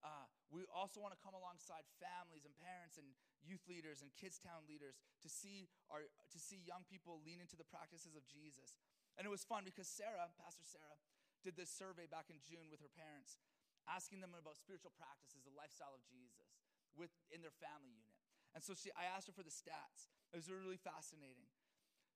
[0.00, 3.04] uh, we also want to come alongside families and parents and
[3.44, 7.52] youth leaders and kids town leaders to see our to see young people lean into
[7.52, 8.80] the practices of Jesus.
[9.20, 10.96] And it was fun because Sarah, Pastor Sarah,
[11.44, 13.36] did this survey back in June with her parents,
[13.84, 16.48] asking them about spiritual practices, the lifestyle of Jesus
[16.96, 18.20] with, in their family unit.
[18.56, 20.10] And so she, I asked her for the stats.
[20.32, 21.48] It was really fascinating.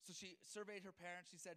[0.02, 1.30] So she surveyed her parents.
[1.30, 1.56] She said,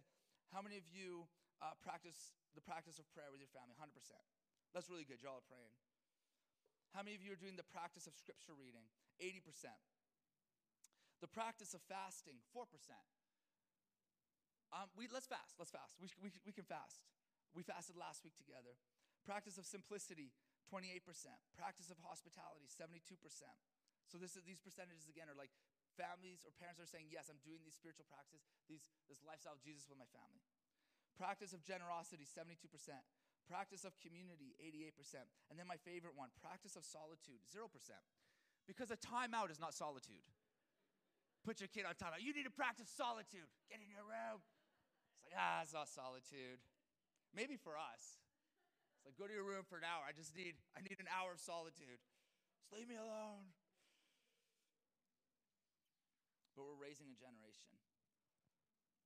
[0.54, 1.26] How many of you
[1.60, 3.74] uh, practice the practice of prayer with your family?
[3.78, 3.94] 100%.
[4.74, 5.22] That's really good.
[5.22, 5.74] Y'all are praying.
[6.96, 8.84] How many of you are doing the practice of scripture reading?
[9.20, 9.68] 80%.
[11.20, 12.38] The practice of fasting?
[12.54, 12.64] 4%.
[14.72, 15.56] Um, we, let's fast.
[15.56, 15.96] Let's fast.
[15.98, 17.00] We, we, we can fast.
[17.56, 18.76] We fasted last week together.
[19.24, 20.32] Practice of simplicity?
[20.68, 21.00] 28%.
[21.56, 23.16] Practice of hospitality, 72%.
[24.08, 25.52] So this is, these percentages again are like
[25.96, 29.64] families or parents are saying, yes, I'm doing these spiritual practices, these, this lifestyle of
[29.64, 30.44] Jesus with my family.
[31.18, 32.54] Practice of generosity, 72%.
[33.50, 35.26] Practice of community, 88%.
[35.50, 37.66] And then my favorite one, practice of solitude, 0%.
[38.70, 40.22] Because a timeout is not solitude.
[41.42, 42.22] Put your kid on timeout.
[42.22, 43.48] You need to practice solitude.
[43.66, 44.38] Get in your room.
[45.18, 46.60] It's like, ah, it's not solitude.
[47.34, 48.20] Maybe for us.
[49.00, 50.04] It's like, go to your room for an hour.
[50.04, 51.98] I just need, I need an hour of solitude.
[52.60, 53.48] Just leave me alone.
[56.52, 57.77] But we're raising a generation.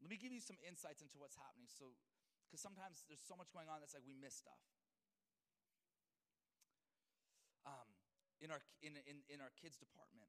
[0.02, 1.70] Let me give you some insights into what's happening.
[1.70, 1.94] So,
[2.50, 4.58] because sometimes there's so much going on that's like we miss stuff.
[7.62, 7.86] Um,
[8.42, 10.26] in our in, in, in our kids department,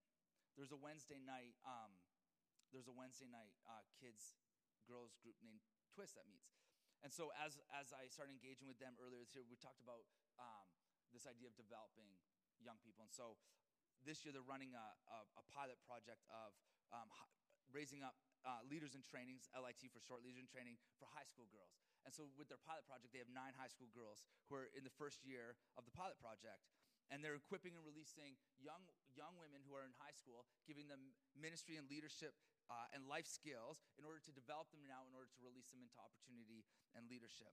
[0.54, 1.58] there's a Wednesday night.
[1.66, 1.98] Um,
[2.70, 4.38] there's a Wednesday night uh, kids
[4.86, 6.54] girls group named Twist that meets.
[7.02, 10.06] And so as as I started engaging with them earlier this year, we talked about
[10.38, 10.70] um,
[11.10, 12.14] this idea of developing
[12.62, 13.02] young people.
[13.02, 13.42] And so
[14.06, 16.54] this year they're running a, a, a pilot project of
[16.94, 17.10] um,
[17.74, 21.48] raising up uh, leaders in trainings, LIT for short, leaders in training for high school
[21.52, 21.80] girls.
[22.04, 24.84] And so with their pilot project, they have nine high school girls who are in
[24.84, 26.64] the first year of the pilot project.
[27.12, 31.14] And they're equipping and releasing young, young women who are in high school, giving them
[31.36, 32.32] ministry and leadership
[32.72, 35.84] uh, and life skills in order to develop them now, in order to release them
[35.84, 36.64] into opportunity
[36.96, 37.52] and leadership.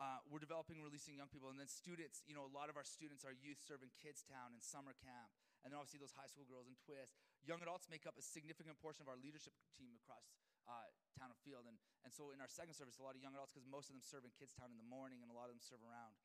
[0.00, 1.52] Uh, we're developing releasing young people.
[1.52, 4.56] And then students, you know, a lot of our students are youth serving Kids Town
[4.56, 5.28] and summer camp.
[5.62, 7.20] And then obviously those high school girls and Twist.
[7.44, 10.32] Young adults make up a significant portion of our leadership team across
[10.64, 11.68] uh, town and field.
[11.68, 13.96] And, and so in our second service, a lot of young adults, because most of
[13.96, 16.16] them serve in Kids Town in the morning and a lot of them serve around.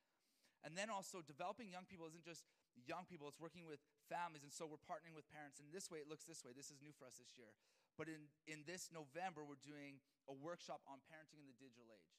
[0.64, 2.48] And then also developing young people isn't just
[2.88, 4.42] young people, it's working with families.
[4.42, 5.60] And so we're partnering with parents.
[5.62, 6.56] And this way, it looks this way.
[6.56, 7.54] This is new for us this year.
[8.00, 12.16] But in, in this November, we're doing a workshop on parenting in the digital age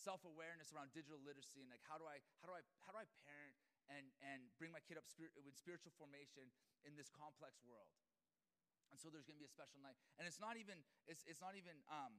[0.00, 3.06] self-awareness around digital literacy and like how do I how do I how do I
[3.20, 3.49] parent
[3.90, 6.48] and and bring my kid up spirit, with spiritual formation
[6.86, 7.90] in this complex world.
[8.90, 11.42] And so there's going to be a special night, and it's not even it's it's
[11.42, 12.18] not even um,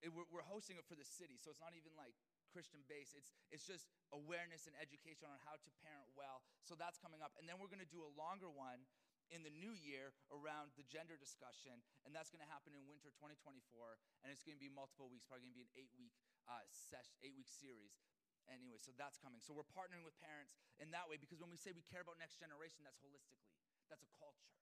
[0.00, 2.16] it, we're, we're hosting it for the city, so it's not even like
[2.52, 3.12] Christian base.
[3.12, 6.40] It's it's just awareness and education on how to parent well.
[6.64, 8.84] So that's coming up, and then we're going to do a longer one
[9.32, 13.08] in the new year around the gender discussion, and that's going to happen in winter
[13.16, 13.64] 2024,
[14.20, 16.12] and it's going to be multiple weeks, probably going to be an eight week
[16.48, 17.96] uh, sesh, eight week series.
[18.48, 19.40] Anyway, so that's coming.
[19.40, 22.20] So we're partnering with parents in that way because when we say we care about
[22.20, 23.56] next generation, that's holistically.
[23.88, 24.54] That's a culture.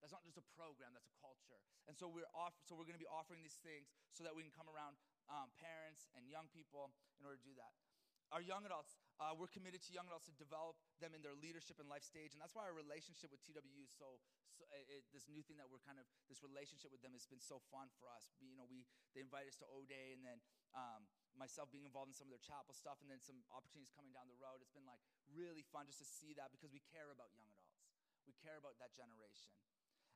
[0.00, 1.60] That's not just a program, that's a culture.
[1.84, 4.40] And so we're off, so we're going to be offering these things so that we
[4.40, 4.96] can come around
[5.28, 6.88] um, parents and young people
[7.20, 7.76] in order to do that.
[8.32, 11.82] Our young adults, uh, we're committed to young adults to develop them in their leadership
[11.82, 14.22] and life stage, and that's why our relationship with TWU is so.
[14.54, 17.42] so it, this new thing that we're kind of this relationship with them has been
[17.42, 18.30] so fun for us.
[18.38, 18.86] We, you know, we
[19.18, 20.38] they invite us to O Day, and then
[20.78, 21.10] um,
[21.40, 24.28] myself being involved in some of their chapel stuff, and then some opportunities coming down
[24.28, 24.60] the road.
[24.60, 25.00] It's been like
[25.32, 27.80] really fun just to see that because we care about young adults.
[28.28, 29.56] We care about that generation.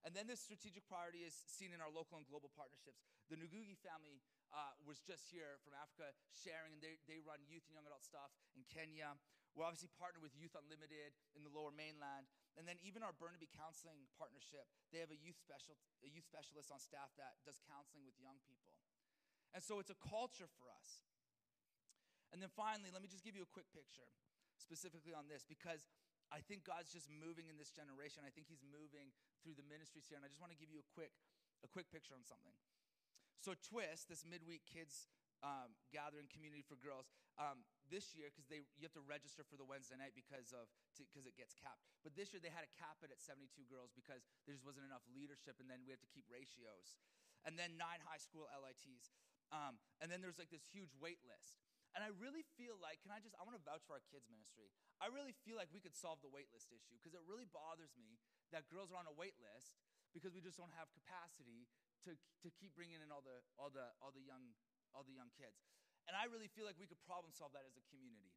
[0.05, 3.01] And then this strategic priority is seen in our local and global partnerships.
[3.33, 4.21] The Ngugi family
[4.53, 8.05] uh, was just here from Africa sharing, and they, they run youth and young adult
[8.05, 9.17] stuff in Kenya.
[9.57, 12.29] We're obviously partnered with Youth Unlimited in the lower mainland.
[12.59, 16.75] And then even our Burnaby Counseling Partnership, they have a youth, special, a youth specialist
[16.75, 18.75] on staff that does counseling with young people.
[19.55, 21.07] And so it's a culture for us.
[22.35, 24.11] And then finally, let me just give you a quick picture
[24.59, 25.87] specifically on this because
[26.35, 28.27] I think God's just moving in this generation.
[28.27, 30.19] I think He's moving through the ministries here.
[30.19, 31.15] And I just want to give you a quick,
[31.63, 32.59] a quick picture on something.
[33.39, 35.07] So, Twist, this midweek kids
[35.45, 37.63] um, gathering community for girls, um,
[37.93, 41.29] this year, because they you have to register for the Wednesday night because of because
[41.29, 41.85] it gets capped.
[42.01, 44.89] But this year they had to cap it at 72 girls because there just wasn't
[44.89, 46.97] enough leadership, and then we have to keep ratios.
[47.45, 49.13] And then nine high school LITs.
[49.53, 51.61] Um, and then there's like this huge wait list.
[51.95, 54.27] And I really feel like, can I just, I want to vouch for our kids'
[54.27, 54.67] ministry.
[54.99, 57.95] I really feel like we could solve the wait list issue because it really bothers
[57.95, 58.19] me
[58.51, 59.79] that girls are on a wait list
[60.11, 61.71] because we just don't have capacity
[62.03, 64.59] to, to keep bringing in all the, all, the, all, the young,
[64.91, 65.63] all the young kids.
[66.11, 68.35] And I really feel like we could problem solve that as a community.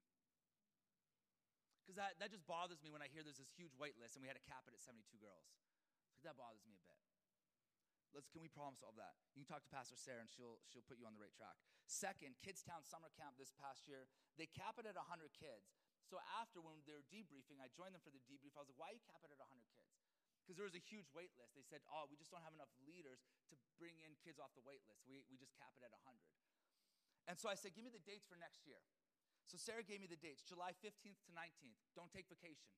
[1.82, 4.22] Because that, that just bothers me when I hear there's this huge wait list and
[4.22, 5.50] we had to cap it at 72 girls.
[6.22, 7.07] That bothers me a bit.
[8.16, 9.20] Let's, can we problem solve that?
[9.36, 11.60] You can talk to Pastor Sarah and she'll, she'll put you on the right track.
[11.88, 14.08] Second, Kidstown Summer Camp this past year,
[14.40, 15.76] they cap it at 100 kids.
[16.08, 18.56] So after, when they were debriefing, I joined them for the debrief.
[18.56, 19.92] I was like, why you cap it at 100 kids?
[20.40, 21.60] Because there was a huge wait list.
[21.60, 23.20] They said, oh, we just don't have enough leaders
[23.52, 25.04] to bring in kids off the wait list.
[25.04, 26.16] We, we just cap it at 100.
[27.28, 28.80] And so I said, give me the dates for next year.
[29.44, 31.80] So Sarah gave me the dates July 15th to 19th.
[31.92, 32.72] Don't take vacation.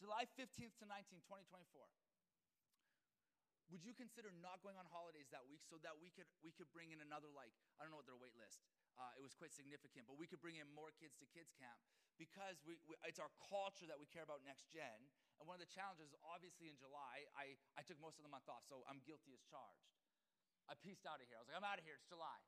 [0.00, 1.84] July 15th to 19th, 2024
[3.68, 6.68] would you consider not going on holidays that week so that we could we could
[6.72, 8.64] bring in another like i don't know what their wait list
[8.96, 11.76] uh, it was quite significant but we could bring in more kids to kids camp
[12.18, 15.06] because we, we, it's our culture that we care about next gen.
[15.38, 18.48] And one of the challenges obviously in july I, I took most of the month
[18.50, 19.92] off so i'm guilty as charged.
[20.68, 21.38] I pieced out of here.
[21.38, 21.96] I was like i'm out of here.
[21.96, 22.40] It's july.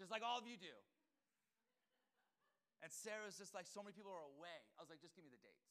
[0.00, 0.76] Just like all of you do.
[2.80, 4.60] And sarah's just like so many people are away.
[4.76, 5.70] I was like just give me the dates.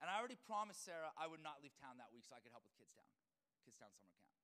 [0.00, 2.50] And i already promised sarah i would not leave town that week so i could
[2.50, 3.06] help with kids town
[3.68, 4.40] Kidstown Summer Camp.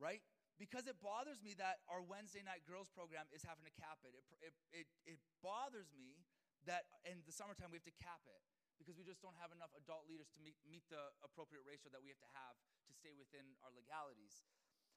[0.00, 0.24] Right?
[0.56, 4.16] Because it bothers me that our Wednesday night girls program is having to cap it.
[4.16, 6.24] It, it, it, it bothers me
[6.64, 8.40] that in the summertime we have to cap it.
[8.78, 12.00] because we just don't have enough adult leaders to meet, meet the appropriate ratio that
[12.00, 12.56] we have to have
[12.88, 14.44] to stay within our legalities.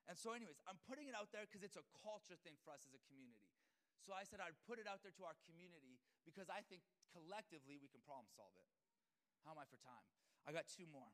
[0.08, 2.84] And so, anyways, I'm putting it out there because it's a culture thing for us
[2.88, 3.52] as a community.
[4.04, 7.78] So I said I'd put it out there to our community because I think collectively
[7.78, 8.68] we can problem solve it.
[9.44, 10.08] How am I for time?
[10.48, 11.12] I got two more.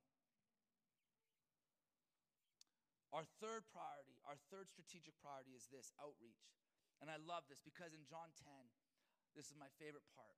[3.15, 6.51] Our third priority, our third strategic priority is this outreach.
[6.99, 8.43] And I love this because in John 10,
[9.39, 10.35] this is my favorite part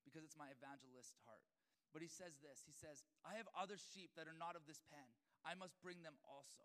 [0.00, 1.44] because it's my evangelist heart.
[1.92, 4.80] But he says this He says, I have other sheep that are not of this
[4.88, 5.04] pen.
[5.44, 6.64] I must bring them also.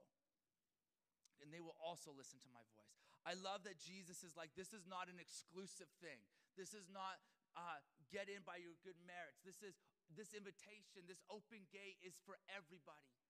[1.44, 3.04] And they will also listen to my voice.
[3.28, 6.24] I love that Jesus is like, this is not an exclusive thing.
[6.56, 7.20] This is not
[7.60, 9.44] uh, get in by your good merits.
[9.44, 9.76] This is
[10.16, 13.23] this invitation, this open gate is for everybody.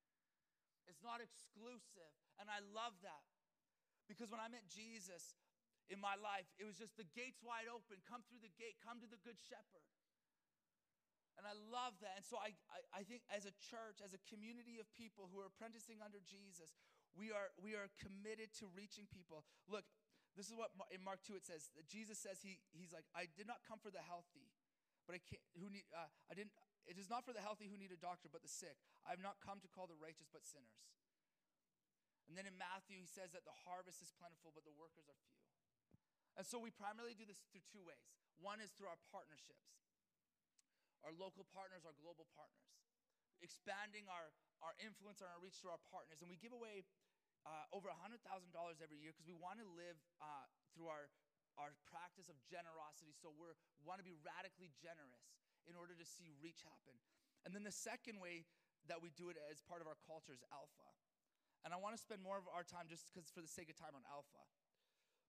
[0.87, 2.13] It's not exclusive.
[2.39, 3.23] And I love that.
[4.07, 5.39] Because when I met Jesus
[5.87, 8.03] in my life, it was just the gates wide open.
[8.03, 9.85] Come through the gate, come to the good shepherd.
[11.39, 12.13] And I love that.
[12.19, 15.41] And so I, I, I think as a church, as a community of people who
[15.41, 16.77] are apprenticing under Jesus,
[17.17, 19.45] we are, we are committed to reaching people.
[19.65, 19.85] Look,
[20.37, 23.45] this is what in Mark 2 it says Jesus says he, he's like, I did
[23.45, 24.49] not come for the healthy,
[25.05, 26.53] but I can't, who need, uh, I didn't,
[26.87, 28.75] it is not for the healthy who need a doctor, but the sick.
[29.07, 30.83] I have not come to call the righteous, but sinners.
[32.27, 35.19] And then in Matthew, he says that the harvest is plentiful, but the workers are
[35.27, 35.39] few.
[36.39, 38.09] And so we primarily do this through two ways.
[38.41, 39.69] One is through our partnerships,
[41.05, 42.73] our local partners, our global partners,
[43.43, 44.33] expanding our,
[44.65, 46.23] our influence and our reach to our partners.
[46.25, 46.87] And we give away
[47.45, 48.17] uh, over $100,000
[48.81, 51.11] every year because we want to live uh, through our,
[51.59, 53.13] our practice of generosity.
[53.13, 53.53] So we
[53.85, 56.95] want to be radically generous in order to see reach happen.
[57.43, 58.47] And then the second way
[58.91, 60.87] that we do it as part of our culture is Alpha.
[61.63, 63.79] And I want to spend more of our time just because for the sake of
[63.79, 64.43] time on Alpha.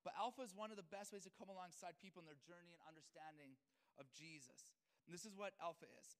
[0.03, 2.75] But Alpha is one of the best ways to come alongside people in their journey
[2.75, 3.55] and understanding
[3.97, 4.67] of Jesus.
[5.07, 6.19] And this is what Alpha is.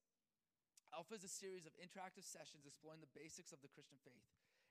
[0.95, 4.25] Alpha is a series of interactive sessions exploring the basics of the Christian faith.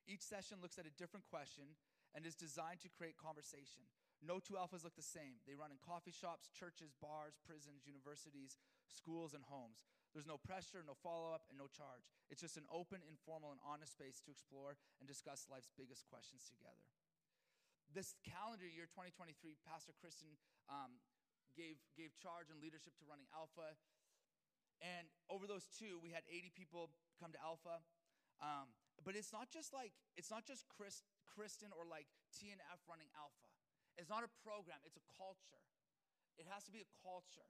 [0.09, 1.77] Each session looks at a different question
[2.17, 3.85] and is designed to create conversation.
[4.25, 5.43] No two alphas look the same.
[5.45, 8.57] They run in coffee shops, churches, bars, prisons, universities,
[8.89, 9.85] schools, and homes.
[10.15, 12.07] There's no pressure, no follow up, and no charge.
[12.31, 16.47] It's just an open, informal, and honest space to explore and discuss life's biggest questions
[16.47, 16.87] together.
[17.91, 20.39] This calendar year, 2023, Pastor Kristen
[20.71, 21.03] um,
[21.59, 23.75] gave, gave charge and leadership to running Alpha.
[24.83, 27.83] And over those two, we had 80 people come to Alpha.
[28.43, 28.71] Um,
[29.03, 33.51] but it's not just like it's not just Chris, Kristen or like TNF running Alpha.
[33.99, 35.63] It's not a program, it's a culture.
[36.35, 37.47] It has to be a culture.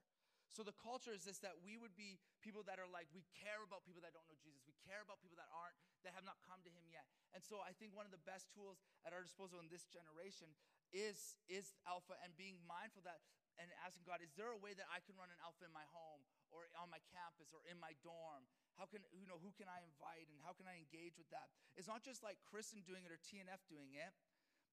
[0.55, 3.59] So the culture is this that we would be people that are like, we care
[3.59, 4.63] about people that don't know Jesus.
[4.63, 5.75] We care about people that aren't,
[6.07, 7.03] that have not come to him yet.
[7.35, 10.55] And so I think one of the best tools at our disposal in this generation
[10.95, 13.19] is, is alpha and being mindful that
[13.55, 15.87] and asking God, is there a way that I can run an alpha in my
[15.95, 18.43] home or on my campus or in my dorm?
[18.75, 21.47] How can you know who can I invite and how can I engage with that?
[21.79, 24.11] It's not just like Kristen doing it or TNF doing it,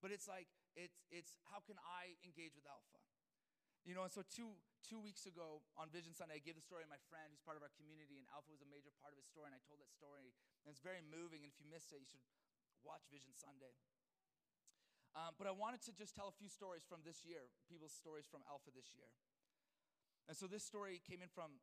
[0.02, 2.98] but it's like it's it's how can I engage with Alpha?
[3.82, 4.54] You know, and so two
[4.86, 7.58] two weeks ago on Vision Sunday, I gave the story of my friend who's part
[7.58, 9.82] of our community, and Alpha was a major part of his story, and I told
[9.82, 10.30] that story,
[10.62, 11.42] and it's very moving.
[11.42, 12.22] And if you missed it, you should
[12.86, 13.74] watch Vision Sunday.
[15.18, 18.30] Um, but I wanted to just tell a few stories from this year, people's stories
[18.30, 19.10] from Alpha this year.
[20.30, 21.60] And so this story came in from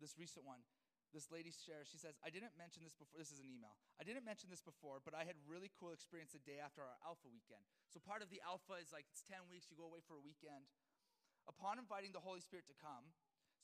[0.00, 0.64] this recent one
[1.12, 3.16] this lady shares, she says, I didn't mention this before.
[3.16, 3.72] This is an email.
[3.96, 6.96] I didn't mention this before, but I had really cool experience the day after our
[7.00, 7.64] alpha weekend.
[7.88, 10.24] So part of the alpha is like it's 10 weeks, you go away for a
[10.24, 10.68] weekend.
[11.48, 13.08] Upon inviting the Holy Spirit to come,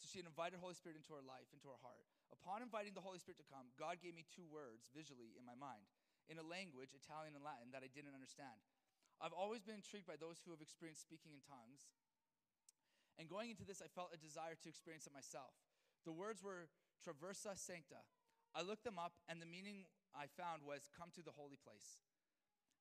[0.00, 2.08] so she had invited Holy Spirit into her life, into her heart.
[2.32, 5.54] Upon inviting the Holy Spirit to come, God gave me two words visually in my
[5.54, 5.86] mind,
[6.26, 8.58] in a language, Italian and Latin, that I didn't understand.
[9.22, 11.92] I've always been intrigued by those who have experienced speaking in tongues.
[13.20, 15.54] And going into this, I felt a desire to experience it myself.
[16.02, 16.66] The words were
[16.98, 18.02] Traversa Sancta.
[18.56, 22.02] I looked them up, and the meaning I found was come to the holy place.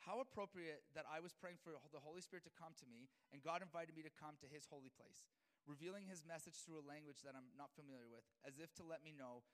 [0.03, 3.39] How appropriate that I was praying for the Holy Spirit to come to me, and
[3.39, 5.23] God invited me to come to his holy place,
[5.63, 8.99] revealing his message through a language that I'm not familiar with, as if to let
[8.99, 9.47] me know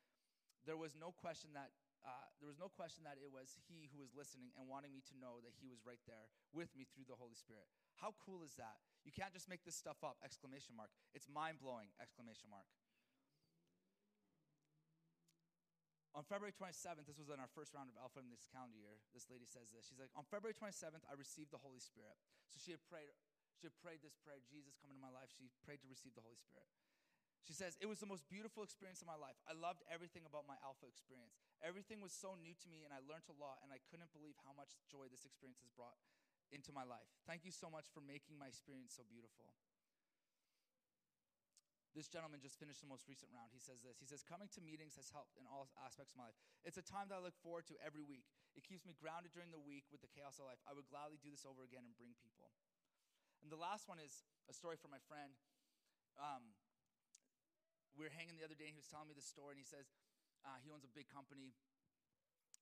[0.65, 1.69] there was no question that.
[1.99, 5.03] Uh, there was no question that it was he who was listening and wanting me
[5.03, 7.67] to know that he was right there with me through the Holy Spirit.
[7.99, 8.79] How cool is that?
[9.03, 10.15] You can't just make this stuff up!
[10.23, 10.95] Exclamation mark!
[11.11, 11.91] It's mind blowing!
[11.99, 12.63] Exclamation mark!
[16.17, 18.97] On February 27th, this was in our first round of Alpha in this calendar year.
[19.13, 19.85] This lady says this.
[19.85, 22.17] She's like, on February 27th, I received the Holy Spirit.
[22.49, 23.13] So she had prayed,
[23.53, 25.29] she had prayed this prayer, Jesus come into my life.
[25.29, 26.65] She prayed to receive the Holy Spirit.
[27.45, 29.37] She says, it was the most beautiful experience of my life.
[29.47, 31.39] I loved everything about my Alpha experience.
[31.63, 34.37] Everything was so new to me, and I learned a lot, and I couldn't believe
[34.43, 35.97] how much joy this experience has brought
[36.51, 37.09] into my life.
[37.29, 39.49] Thank you so much for making my experience so beautiful.
[41.97, 43.49] This gentleman just finished the most recent round.
[43.49, 43.97] He says this.
[43.97, 46.37] He says, Coming to meetings has helped in all aspects of my life.
[46.61, 48.29] It's a time that I look forward to every week.
[48.53, 50.61] It keeps me grounded during the week with the chaos of life.
[50.69, 52.53] I would gladly do this over again and bring people.
[53.41, 55.33] And the last one is a story from my friend.
[56.19, 56.53] Um,
[57.99, 59.67] we were hanging the other day and he was telling me this story and he
[59.67, 59.91] says
[60.47, 61.51] uh, he owns a big company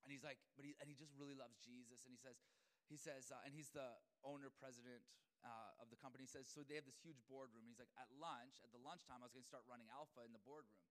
[0.02, 2.42] and he's like but he, and he just really loves jesus and he says
[2.88, 5.04] he says uh, and he's the owner president
[5.46, 7.92] uh, of the company he says so they have this huge boardroom and he's like
[7.94, 10.82] at lunch at the lunchtime i was going to start running alpha in the boardroom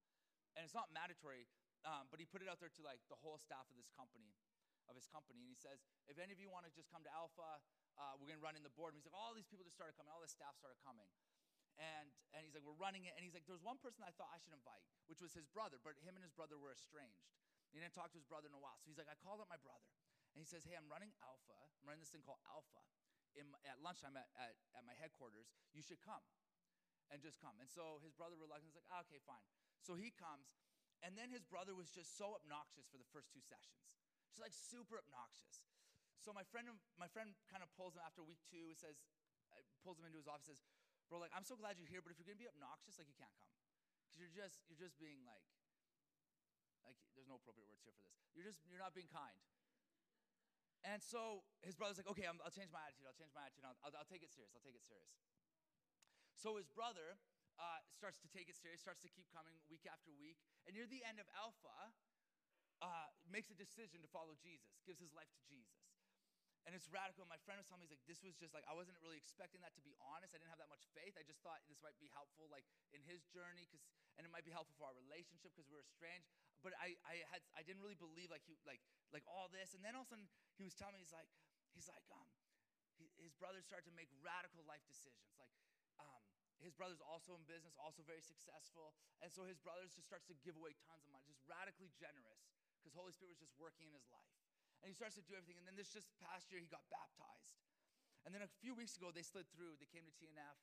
[0.56, 1.46] and it's not mandatory
[1.86, 4.32] um, but he put it out there to like the whole staff of this company
[4.88, 7.12] of his company and he says if any of you want to just come to
[7.12, 7.60] alpha
[8.00, 9.92] uh, we're going to run in the boardroom he's like all these people just started
[10.00, 11.12] coming all the staff started coming
[11.78, 13.14] and, and he's like, we're running it.
[13.14, 15.78] And he's like, there's one person I thought I should invite, which was his brother,
[15.82, 17.22] but him and his brother were estranged.
[17.70, 18.78] He didn't talk to his brother in a while.
[18.82, 19.86] So he's like, I called up my brother.
[20.38, 21.58] And he says, hey, I'm running Alpha.
[21.82, 22.86] I'm running this thing called Alpha
[23.34, 25.50] in, at lunchtime at, at, at my headquarters.
[25.74, 26.22] You should come
[27.10, 27.58] and just come.
[27.58, 29.42] And so his brother reluctantly was like, ah, okay, fine.
[29.82, 30.46] So he comes.
[31.02, 33.82] And then his brother was just so obnoxious for the first two sessions.
[34.30, 35.66] Just like super obnoxious.
[36.22, 36.70] So my friend,
[37.02, 39.02] my friend kind of pulls him after week two, and says,
[39.50, 40.62] uh, pulls him into his office, says,
[41.10, 43.18] bro, like, I'm so glad you're here, but if you're gonna be obnoxious, like, you
[43.18, 43.54] can't come.
[44.06, 45.42] Because you're just, you're just being like,
[46.86, 48.14] like, there's no appropriate words here for this.
[48.38, 49.34] You're just, you're not being kind.
[50.88, 53.04] And so his brother's like, okay, i will change my attitude.
[53.04, 53.68] I'll change my attitude.
[53.68, 54.56] I'll, I'll, I'll, take it serious.
[54.56, 55.12] I'll take it serious.
[56.32, 57.20] So his brother
[57.60, 60.40] uh, starts to take it serious, starts to keep coming week after week.
[60.64, 61.92] And near the end of Alpha,
[62.80, 65.88] uh, makes a decision to follow Jesus, gives his life to Jesus
[66.68, 67.24] and it's radical.
[67.32, 69.64] My friend was telling me, he's like, this was just like, I wasn't really expecting
[69.64, 70.36] that to be honest.
[70.36, 71.16] I didn't have that much faith.
[71.16, 73.80] I just thought this might be helpful, like in his journey, because,
[74.20, 76.28] and it might be helpful for our relationship because we were estranged.
[76.68, 78.84] But I, I had, I didn't really believe like he, like,
[79.16, 79.72] like all this.
[79.72, 80.28] And then all of a sudden,
[80.60, 81.32] he was telling me, he's like,
[81.72, 82.28] he's like, um,
[83.00, 85.32] he, his brothers started to make radical life decisions.
[85.40, 85.56] Like,
[86.04, 86.28] um,
[86.60, 88.92] his brother's also in business, also very successful.
[89.24, 92.52] And so his brothers just starts to give away tons of money, just radically generous,
[92.84, 94.36] because Holy Spirit was just working in his life.
[94.84, 95.64] And he starts to do everything.
[95.64, 97.64] And then this just past year, he got baptized.
[98.28, 99.80] And then a few weeks ago, they slid through.
[99.80, 100.60] They came to TNF,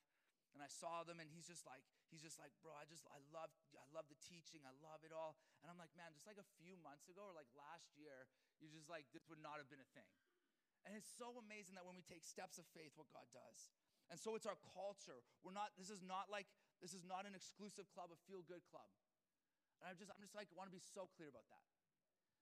[0.55, 3.19] and I saw them, and he's just like, he's just like, bro, I just, I
[3.35, 4.63] love, I love the teaching.
[4.63, 5.35] I love it all.
[5.59, 8.31] And I'm like, man, just like a few months ago or like last year,
[8.63, 10.07] you're just like, this would not have been a thing.
[10.87, 13.73] And it's so amazing that when we take steps of faith, what God does.
[14.07, 15.25] And so it's our culture.
[15.43, 16.47] We're not, this is not like,
[16.79, 18.87] this is not an exclusive club, a feel good club.
[19.83, 21.65] And I'm just, I'm just like, want to be so clear about that.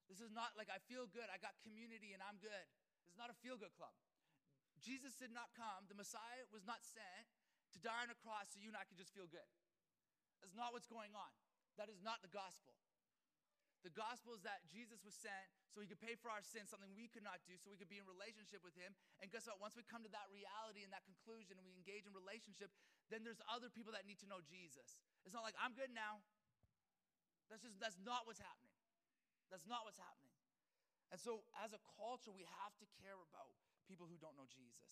[0.05, 2.67] This is not like I feel good, I got community and I'm good.
[3.07, 3.95] Is not a feel good club.
[4.83, 7.25] Jesus did not come, the Messiah was not sent
[7.73, 9.49] to die on a cross so you and I could just feel good.
[10.39, 11.31] That's not what's going on.
[11.81, 12.77] That is not the gospel.
[13.83, 16.87] The gospel is that Jesus was sent so he could pay for our sins, something
[16.95, 18.95] we could not do, so we could be in relationship with him.
[19.19, 19.59] And guess what?
[19.59, 22.71] Once we come to that reality and that conclusion and we engage in relationship,
[23.11, 24.95] then there's other people that need to know Jesus.
[25.27, 26.23] It's not like, I'm good now.
[27.51, 28.77] That's just, that's not what's happening.
[29.51, 30.31] That's not what's happening.
[31.11, 33.53] And so, as a culture, we have to care about
[33.85, 34.89] people who don't know Jesus.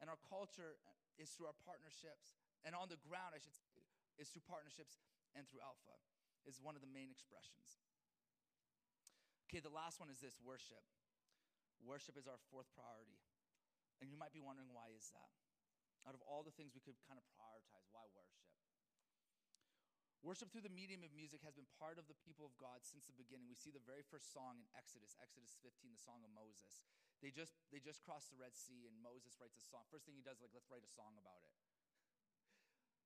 [0.00, 0.80] And our culture
[1.20, 3.84] is through our partnerships, and on the ground, I should say,
[4.16, 5.00] is through partnerships
[5.36, 5.96] and through Alpha,
[6.48, 7.80] is one of the main expressions.
[9.48, 10.80] Okay, the last one is this worship.
[11.84, 13.20] Worship is our fourth priority.
[14.00, 15.32] And you might be wondering, why is that?
[16.08, 18.40] Out of all the things we could kind of prioritize, why worship?
[20.20, 23.08] Worship through the medium of music has been part of the people of God since
[23.08, 23.48] the beginning.
[23.48, 26.84] We see the very first song in Exodus, Exodus 15, the song of Moses.
[27.20, 29.84] They just, they just crossed the Red Sea, and Moses writes a song.
[29.92, 31.52] First thing he does, like, let's write a song about it.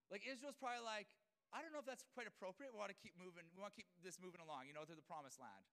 [0.07, 1.11] Like, Israel's probably like,
[1.51, 2.71] I don't know if that's quite appropriate.
[2.71, 3.47] We want to keep moving.
[3.55, 5.67] We want to keep this moving along, you know, through the promised land.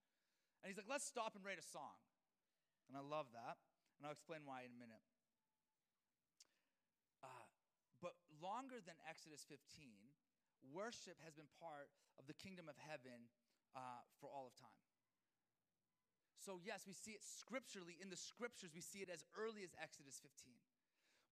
[0.62, 1.98] And he's like, let's stop and write a song.
[2.90, 3.62] And I love that.
[3.98, 5.02] And I'll explain why in a minute.
[7.22, 7.46] Uh,
[8.02, 9.58] but longer than Exodus 15,
[10.70, 13.30] worship has been part of the kingdom of heaven
[13.74, 14.91] uh, for all of time.
[16.42, 18.02] So, yes, we see it scripturally.
[18.02, 20.58] In the scriptures, we see it as early as Exodus 15.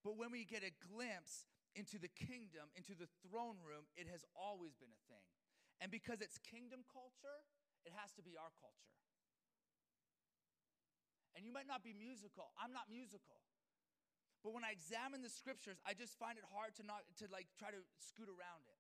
[0.06, 4.22] But when we get a glimpse into the kingdom, into the throne room, it has
[4.38, 5.26] always been a thing.
[5.82, 7.42] And because it's kingdom culture,
[7.90, 8.96] it has to be our culture.
[11.36, 12.52] And you might not be musical.
[12.60, 13.42] I'm not musical.
[14.44, 17.48] But when I examine the scriptures, I just find it hard to not to like
[17.60, 18.79] try to scoot around it.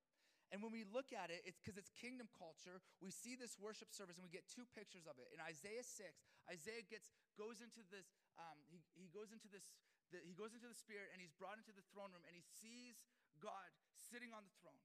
[0.50, 2.82] And when we look at it, it's because it's kingdom culture.
[2.98, 5.30] We see this worship service and we get two pictures of it.
[5.30, 6.02] In Isaiah 6,
[6.50, 9.64] Isaiah gets goes into this, um, he, he goes into this,
[10.10, 12.44] the, he goes into the spirit and he's brought into the throne room and he
[12.60, 12.98] sees
[13.38, 13.70] God
[14.10, 14.84] sitting on the throne.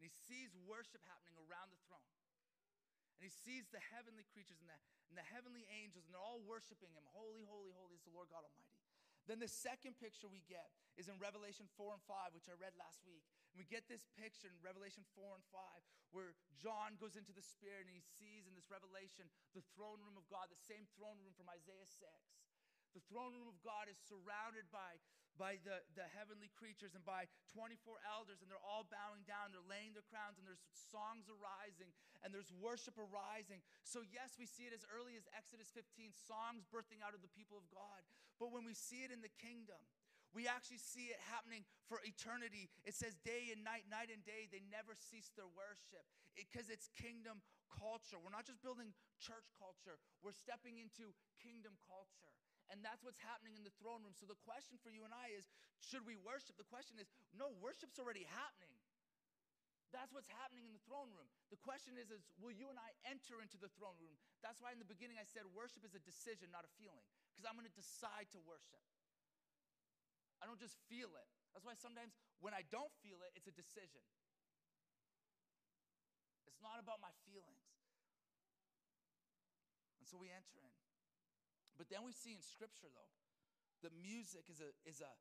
[0.00, 2.08] And he sees worship happening around the throne.
[3.20, 4.80] And he sees the heavenly creatures and the,
[5.12, 7.04] and the heavenly angels, and they're all worshiping him.
[7.12, 8.80] Holy, holy, holy is the Lord God Almighty.
[9.28, 12.72] Then the second picture we get is in Revelation 4 and 5, which I read
[12.80, 13.20] last week.
[13.52, 15.58] And we get this picture in Revelation 4 and 5
[16.10, 20.18] where John goes into the Spirit and he sees in this revelation the throne room
[20.18, 22.02] of God, the same throne room from Isaiah 6.
[22.90, 24.98] The throne room of God is surrounded by,
[25.38, 29.54] by the, the heavenly creatures and by 24 elders, and they're all bowing down.
[29.54, 31.94] They're laying their crowns, and there's songs arising,
[32.26, 33.62] and there's worship arising.
[33.86, 37.30] So, yes, we see it as early as Exodus 15, songs birthing out of the
[37.30, 38.02] people of God.
[38.42, 39.78] But when we see it in the kingdom,
[40.30, 42.70] we actually see it happening for eternity.
[42.86, 46.06] It says day and night, night and day, they never cease their worship
[46.38, 48.18] because it, it's kingdom culture.
[48.18, 51.12] We're not just building church culture, we're stepping into
[51.42, 52.34] kingdom culture.
[52.70, 54.14] And that's what's happening in the throne room.
[54.14, 55.50] So the question for you and I is
[55.82, 56.54] should we worship?
[56.54, 58.78] The question is no, worship's already happening.
[59.90, 61.26] That's what's happening in the throne room.
[61.50, 64.14] The question is, is will you and I enter into the throne room?
[64.38, 67.02] That's why in the beginning I said worship is a decision, not a feeling,
[67.34, 68.78] because I'm going to decide to worship.
[70.40, 71.28] I don't just feel it.
[71.52, 74.00] That's why sometimes when I don't feel it, it's a decision.
[76.48, 77.68] It's not about my feelings.
[80.00, 80.76] And so we enter in.
[81.76, 83.12] But then we see in scripture though,
[83.80, 85.12] the music is a is a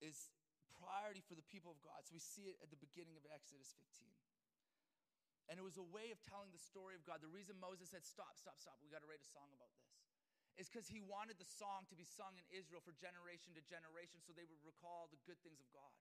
[0.00, 0.32] is
[0.80, 2.00] priority for the people of God.
[2.08, 4.08] So we see it at the beginning of Exodus 15.
[5.52, 7.20] And it was a way of telling the story of God.
[7.20, 9.84] The reason Moses said, Stop, stop, stop, we got to write a song about this
[10.58, 14.18] is because he wanted the song to be sung in Israel for generation to generation
[14.24, 15.94] so they would recall the good things of God.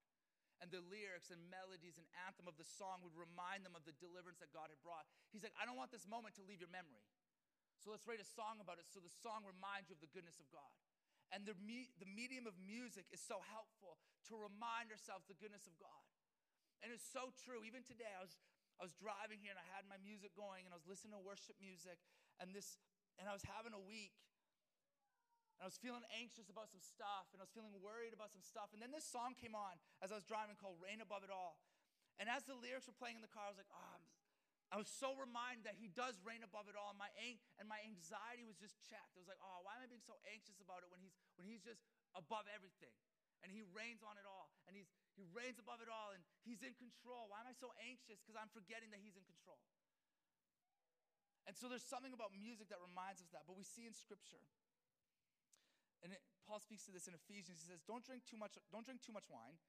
[0.59, 3.95] And the lyrics and melodies and anthem of the song would remind them of the
[3.95, 5.07] deliverance that God had brought.
[5.31, 7.07] He's like, I don't want this moment to leave your memory.
[7.79, 10.35] So let's write a song about it so the song reminds you of the goodness
[10.43, 10.75] of God.
[11.31, 15.63] And the, me- the medium of music is so helpful to remind ourselves the goodness
[15.63, 16.03] of God.
[16.83, 17.63] And it's so true.
[17.63, 18.35] Even today, I was,
[18.75, 21.23] I was driving here and I had my music going and I was listening to
[21.23, 22.03] worship music
[22.43, 22.81] and this,
[23.15, 24.11] and I was having a week
[25.59, 28.71] I was feeling anxious about some stuff, and I was feeling worried about some stuff.
[28.71, 31.59] And then this song came on as I was driving called Reign Above It All.
[32.15, 33.99] And as the lyrics were playing in the car, I was like, oh,
[34.69, 36.93] i was so reminded that he does reign above it all.
[36.93, 37.09] And my,
[37.57, 39.17] and my anxiety was just checked.
[39.17, 41.49] It was like, oh, why am I being so anxious about it when he's, when
[41.49, 41.81] he's just
[42.13, 42.93] above everything?
[43.41, 44.53] And he reigns on it all.
[44.69, 46.13] And he's, he reigns above it all.
[46.13, 47.31] And he's in control.
[47.33, 48.21] Why am I so anxious?
[48.21, 49.57] Because I'm forgetting that he's in control.
[51.49, 53.49] And so there's something about music that reminds us that.
[53.49, 54.43] But we see in Scripture
[56.03, 57.61] and it, Paul speaks to this in Ephesians.
[57.61, 58.57] He says, "Don't drink too much.
[58.71, 59.59] Don't drink too much wine.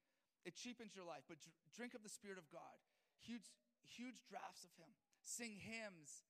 [0.45, 1.23] It cheapens your life.
[1.27, 2.77] But dr- drink of the Spirit of God.
[3.21, 3.45] Huge,
[3.85, 4.89] huge drafts of Him.
[5.21, 6.25] Sing hymns.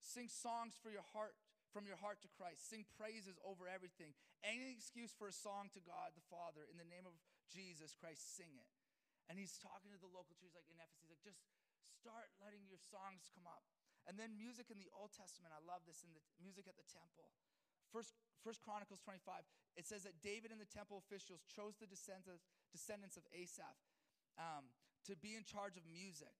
[0.00, 1.36] Sing songs for your heart."
[1.70, 2.66] From your heart to Christ.
[2.66, 4.10] Sing praises over everything.
[4.42, 7.14] Any excuse for a song to God the Father in the name of
[7.46, 8.66] Jesus Christ, sing it.
[9.30, 11.38] And he's talking to the local church, like in Ephesus, he's like, just
[11.94, 13.62] start letting your songs come up.
[14.10, 16.88] And then music in the Old Testament, I love this in the music at the
[16.90, 17.30] temple.
[17.92, 19.42] First, First Chronicles 25,
[19.76, 23.78] it says that David and the temple officials chose the descendants, of Asaph
[24.38, 24.70] um,
[25.06, 26.32] to be in charge of music.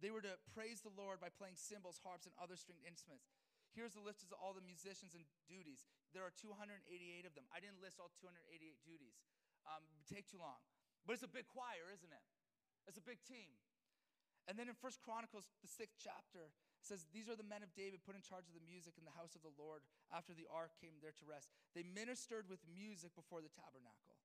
[0.00, 3.30] They were to praise the Lord by playing cymbals, harps, and other stringed instruments.
[3.72, 5.88] Here's the list of all the musicians and duties.
[6.12, 6.76] There are 288
[7.24, 7.48] of them.
[7.48, 9.16] I didn't list all 288 duties.
[9.64, 10.60] Um, take too long.
[11.08, 12.26] But it's a big choir, isn't it?
[12.84, 13.56] It's a big team.
[14.50, 16.50] And then in First Chronicles, the sixth chapter,
[16.82, 19.06] it says, These are the men of David put in charge of the music in
[19.06, 21.54] the house of the Lord after the ark came there to rest.
[21.78, 24.18] They ministered with music before the tabernacle.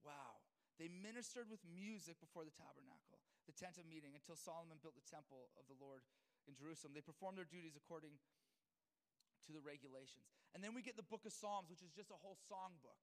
[0.00, 0.40] Wow.
[0.80, 5.04] They ministered with music before the tabernacle, the tent of meeting, until Solomon built the
[5.04, 6.00] temple of the Lord
[6.48, 6.96] in Jerusalem.
[6.96, 8.16] They performed their duties according
[9.44, 10.24] to the regulations.
[10.56, 12.96] And then we get the book of Psalms, which is just a whole song book.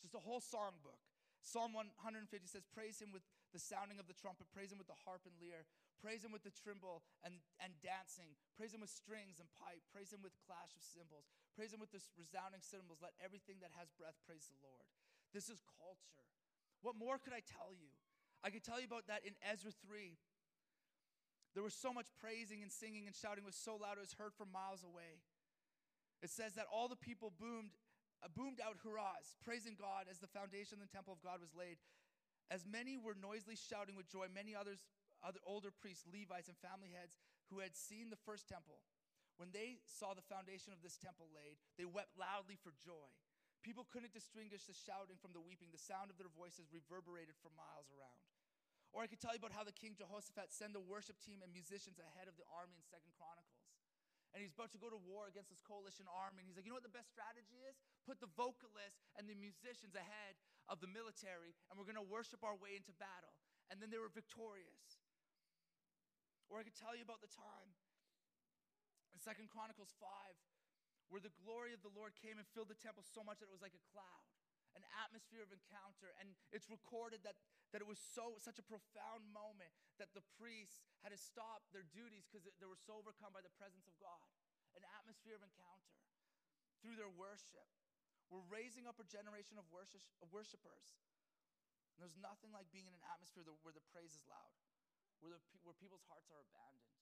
[0.00, 1.00] just a whole song book.
[1.40, 4.96] Psalm 150 says, Praise him with the sounding of the trumpet, praise him with the
[5.04, 5.64] harp and lyre,
[6.00, 10.10] praise him with the timbrel and, and dancing, praise him with strings and pipe, praise
[10.10, 13.02] him with clash of cymbals, praise him with the resounding cymbals.
[13.02, 14.86] Let everything that has breath praise the Lord.
[15.34, 16.26] This is culture.
[16.82, 17.90] What more could I tell you?
[18.44, 20.14] I could tell you about that in Ezra 3.
[21.56, 24.34] There was so much praising and singing and shouting was so loud it was heard
[24.34, 25.22] from miles away.
[26.20, 27.72] It says that all the people boomed
[28.24, 31.52] uh, boomed out hurrahs, praising God as the foundation of the temple of God was
[31.52, 31.76] laid.
[32.48, 34.80] As many were noisily shouting with joy, many others,
[35.24, 37.16] other older priests, Levites, and family heads
[37.48, 38.84] who had seen the first temple,
[39.40, 43.10] when they saw the foundation of this temple laid, they wept loudly for joy.
[43.64, 45.72] People couldn't distinguish the shouting from the weeping.
[45.72, 48.22] The sound of their voices reverberated for miles around.
[48.92, 51.50] Or I could tell you about how the king Jehoshaphat sent a worship team and
[51.50, 53.64] musicians ahead of the army in Second Chronicles
[54.34, 56.42] and he's about to go to war against this coalition army.
[56.42, 57.78] And he's like, you know what the best strategy is?
[58.02, 60.34] Put the vocalists and the musicians ahead
[60.66, 63.30] of the military, and we're going to worship our way into battle.
[63.70, 65.03] And then they were victorious.
[66.54, 67.74] Or I could tell you about the time
[69.10, 70.06] in Second Chronicles 5
[71.10, 73.54] where the glory of the Lord came and filled the temple so much that it
[73.54, 74.30] was like a cloud.
[74.78, 76.10] an atmosphere of encounter.
[76.18, 77.38] And it's recorded that,
[77.70, 79.70] that it was so such a profound moment
[80.02, 83.54] that the priests had to stop their duties because they were so overcome by the
[83.54, 84.26] presence of God.
[84.74, 85.94] An atmosphere of encounter
[86.82, 87.70] through their worship.
[88.30, 90.86] We're raising up a generation of, of worshipers.
[91.94, 94.58] And there's nothing like being in an atmosphere where the praise is loud,
[95.24, 96.92] where, the, where people's hearts are abandoned.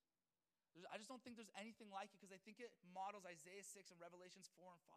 [0.70, 3.66] There's, I just don't think there's anything like it because I think it models Isaiah
[3.66, 4.94] 6 and Revelations 4 and 5,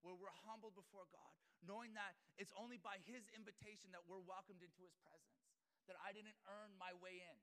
[0.00, 4.64] where we're humbled before God, knowing that it's only by His invitation that we're welcomed
[4.64, 5.44] into His presence,
[5.86, 7.36] that I didn't earn my way in,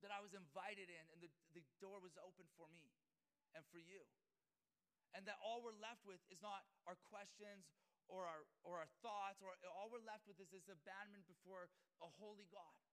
[0.00, 2.88] that I was invited in and the, the door was open for me
[3.52, 4.02] and for you.
[5.14, 7.70] And that all we're left with is not our questions
[8.10, 11.70] or our, or our thoughts, or all we're left with is this abandonment before
[12.02, 12.84] a holy God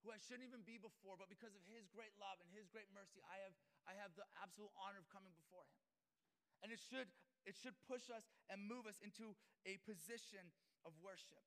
[0.00, 2.88] who I shouldn't even be before, but because of his great love and his great
[2.96, 5.80] mercy, I have, I have the absolute honor of coming before him.
[6.64, 7.08] And it should,
[7.44, 9.36] it should push us and move us into
[9.68, 10.52] a position
[10.88, 11.44] of worship.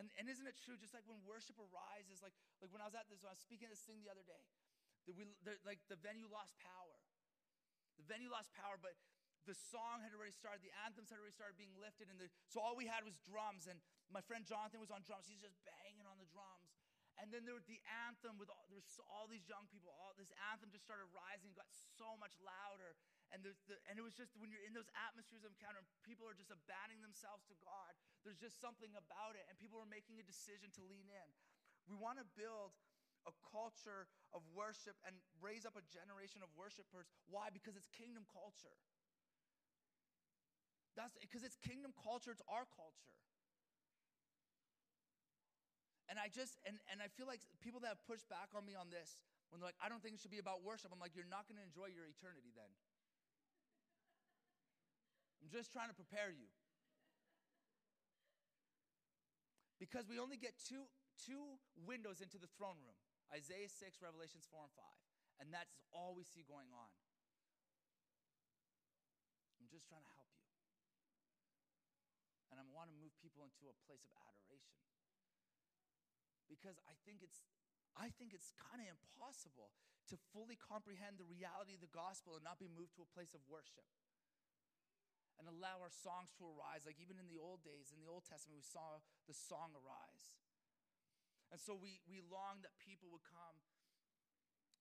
[0.00, 2.32] And, and isn't it true, just like when worship arises, like,
[2.64, 4.24] like when I was at this, when I was speaking at this thing the other
[4.24, 4.40] day,
[5.04, 6.96] that we, the, like the venue lost power.
[8.00, 8.96] The venue lost power, but
[9.44, 12.62] the song had already started, the anthems had already started being lifted, and the, so
[12.62, 13.68] all we had was drums.
[13.68, 15.28] And my friend Jonathan was on drums.
[15.28, 15.81] He's just banging.
[17.22, 19.94] And then there was the anthem with all, there was all these young people.
[19.94, 22.98] All this anthem just started rising, got so much louder.
[23.30, 23.54] And, the,
[23.86, 26.98] and it was just when you're in those atmospheres of encounter, people are just abandoning
[26.98, 27.94] themselves to God.
[28.26, 31.28] There's just something about it, and people are making a decision to lean in.
[31.86, 32.74] We want to build
[33.22, 37.06] a culture of worship and raise up a generation of worshipers.
[37.30, 37.54] Why?
[37.54, 38.74] Because it's kingdom culture.
[40.98, 43.14] That's because it's kingdom culture, it's our culture.
[46.12, 48.76] And I just, and, and I feel like people that have pushed back on me
[48.76, 49.16] on this,
[49.48, 51.48] when they're like, I don't think it should be about worship, I'm like, you're not
[51.48, 52.68] going to enjoy your eternity then.
[55.40, 56.52] I'm just trying to prepare you.
[59.80, 60.84] Because we only get two,
[61.16, 63.00] two windows into the throne room
[63.32, 64.84] Isaiah 6, Revelations 4 and 5.
[65.40, 66.92] And that's all we see going on.
[69.56, 70.44] I'm just trying to help you.
[72.52, 74.76] And I want to move people into a place of adoration
[76.52, 77.40] because I think it's
[77.96, 79.72] I think it's kind of impossible
[80.08, 83.36] to fully comprehend the reality of the gospel and not be moved to a place
[83.36, 83.84] of worship.
[85.36, 86.88] And allow our songs to arise.
[86.88, 90.32] Like even in the old days, in the Old Testament, we saw the song arise.
[91.52, 93.60] And so we, we long that people would come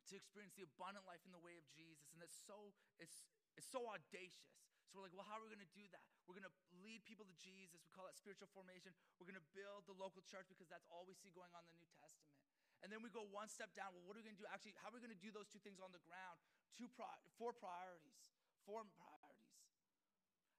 [0.07, 2.15] to experience the abundant life in the way of Jesus.
[2.15, 3.28] And it's so, it's,
[3.59, 4.70] it's so audacious.
[4.92, 6.04] So we're like, well, how are we going to do that?
[6.28, 7.80] We're going to lead people to Jesus.
[7.88, 8.92] We call that spiritual formation.
[9.16, 11.72] We're going to build the local church because that's all we see going on in
[11.72, 12.36] the New Testament.
[12.84, 13.96] And then we go one step down.
[13.96, 14.50] Well, what are we going to do?
[14.52, 16.44] Actually, how are we going to do those two things on the ground?
[16.76, 18.36] Two pri- four priorities.
[18.68, 19.56] Four priorities.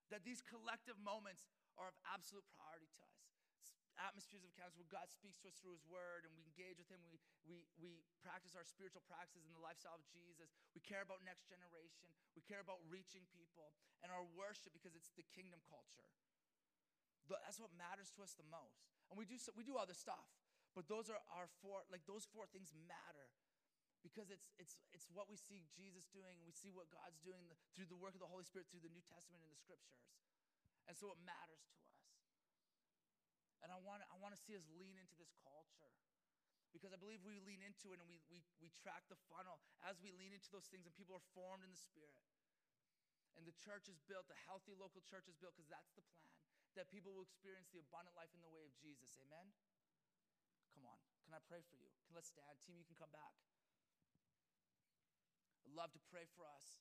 [0.08, 1.44] That these collective moments
[1.76, 3.31] are of absolute priority to us
[4.00, 6.88] atmospheres of encounters where God speaks to us through His Word and we engage with
[6.88, 7.00] Him.
[7.08, 7.90] We, we, we
[8.24, 10.52] practice our spiritual practices in the lifestyle of Jesus.
[10.72, 12.08] We care about next generation.
[12.32, 16.08] We care about reaching people and our worship because it's the kingdom culture.
[17.28, 18.84] That's what matters to us the most.
[19.08, 20.28] And we do, we do other stuff,
[20.76, 23.28] but those are our four, like those four things matter
[24.02, 27.46] because it's, it's, it's what we see Jesus doing and we see what God's doing
[27.72, 30.02] through the work of the Holy Spirit through the New Testament and the scriptures.
[30.90, 31.94] And so it matters to us.
[33.62, 35.90] And I want, I want to see us lean into this culture.
[36.74, 40.00] Because I believe we lean into it and we, we, we track the funnel as
[40.00, 42.16] we lean into those things and people are formed in the Spirit.
[43.36, 46.32] And the church is built, the healthy local church is built because that's the plan.
[46.76, 49.20] That people will experience the abundant life in the way of Jesus.
[49.20, 49.52] Amen?
[50.72, 50.96] Come on.
[51.28, 51.92] Can I pray for you?
[52.08, 52.56] Can let's stand.
[52.64, 53.36] Team, you can come back.
[55.68, 56.80] I'd love to pray for us.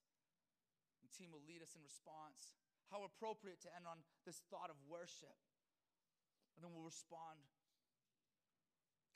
[1.03, 2.55] The team will lead us in response.
[2.87, 5.35] How appropriate to end on this thought of worship.
[6.55, 7.41] And then we'll respond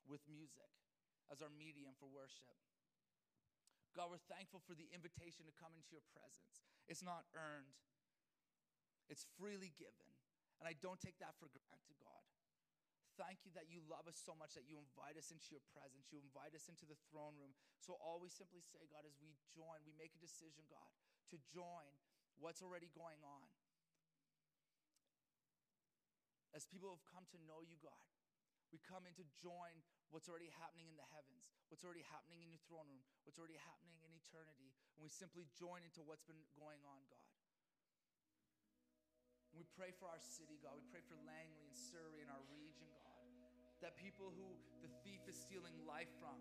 [0.05, 0.69] with music
[1.31, 2.55] as our medium for worship.
[3.95, 6.67] God, we're thankful for the invitation to come into your presence.
[6.91, 7.79] It's not earned,
[9.07, 10.09] it's freely given.
[10.59, 12.23] And I don't take that for granted, God.
[13.15, 16.11] Thank you that you love us so much that you invite us into your presence.
[16.11, 17.55] You invite us into the throne room.
[17.79, 20.91] So, all we simply say, God, is we join, we make a decision, God,
[21.31, 21.87] to join
[22.35, 23.47] what's already going on
[26.55, 28.07] as people have come to know you, God,
[28.71, 29.75] we come in to join
[30.09, 33.59] what's already happening in the heavens, what's already happening in your throne room, what's already
[33.59, 34.71] happening in eternity.
[34.95, 37.31] And we simply join into what's been going on, God.
[39.51, 40.79] And we pray for our city, God.
[40.79, 43.19] We pray for Langley and Surrey and our region, God.
[43.83, 46.39] That people who the thief is stealing life from,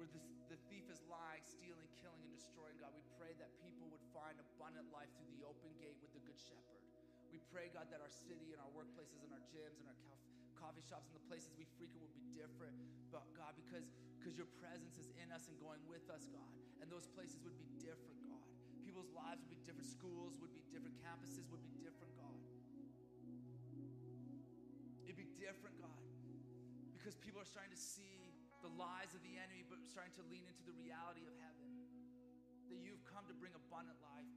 [0.00, 3.92] where the, the thief is lying, stealing, killing, and destroying, God, we pray that people
[3.92, 6.91] would find abundant life through the open gate with the the Good Shepherd.
[7.32, 9.98] We pray, God, that our city and our workplaces and our gyms and our
[10.60, 12.76] coffee shops and the places we frequent would be different.
[13.08, 13.88] But God, because
[14.22, 16.46] because your presence is in us and going with us, God,
[16.78, 18.46] and those places would be different, God.
[18.86, 19.90] People's lives would be different.
[19.90, 20.94] Schools would be different.
[21.02, 22.38] Campuses would be different, God.
[25.02, 26.02] It'd be different, God,
[26.94, 28.30] because people are starting to see
[28.62, 31.66] the lies of the enemy, but starting to lean into the reality of heaven.
[32.70, 34.30] That you've come to bring abundant life,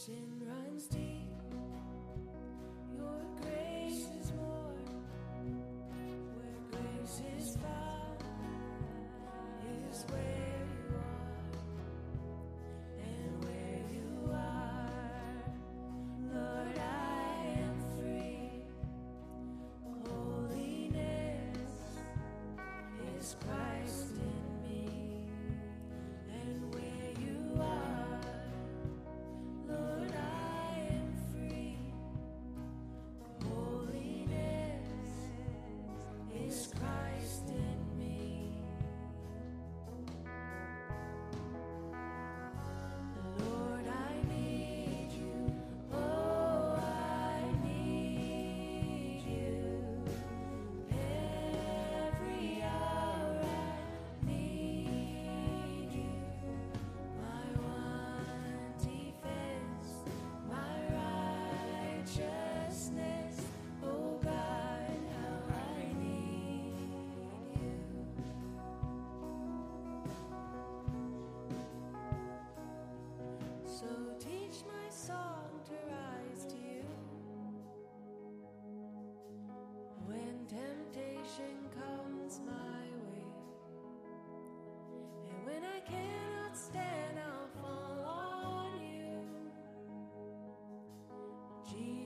[0.00, 0.39] Sin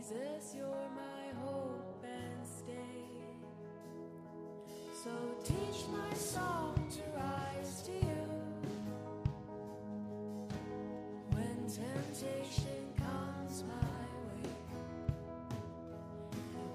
[0.06, 2.74] Jesus, you're my hope and stay.
[5.02, 5.10] So
[5.42, 8.28] teach my song to rise to you.
[11.30, 13.98] When temptation comes my
[14.28, 14.50] way,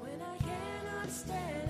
[0.02, 1.70] when I cannot stand,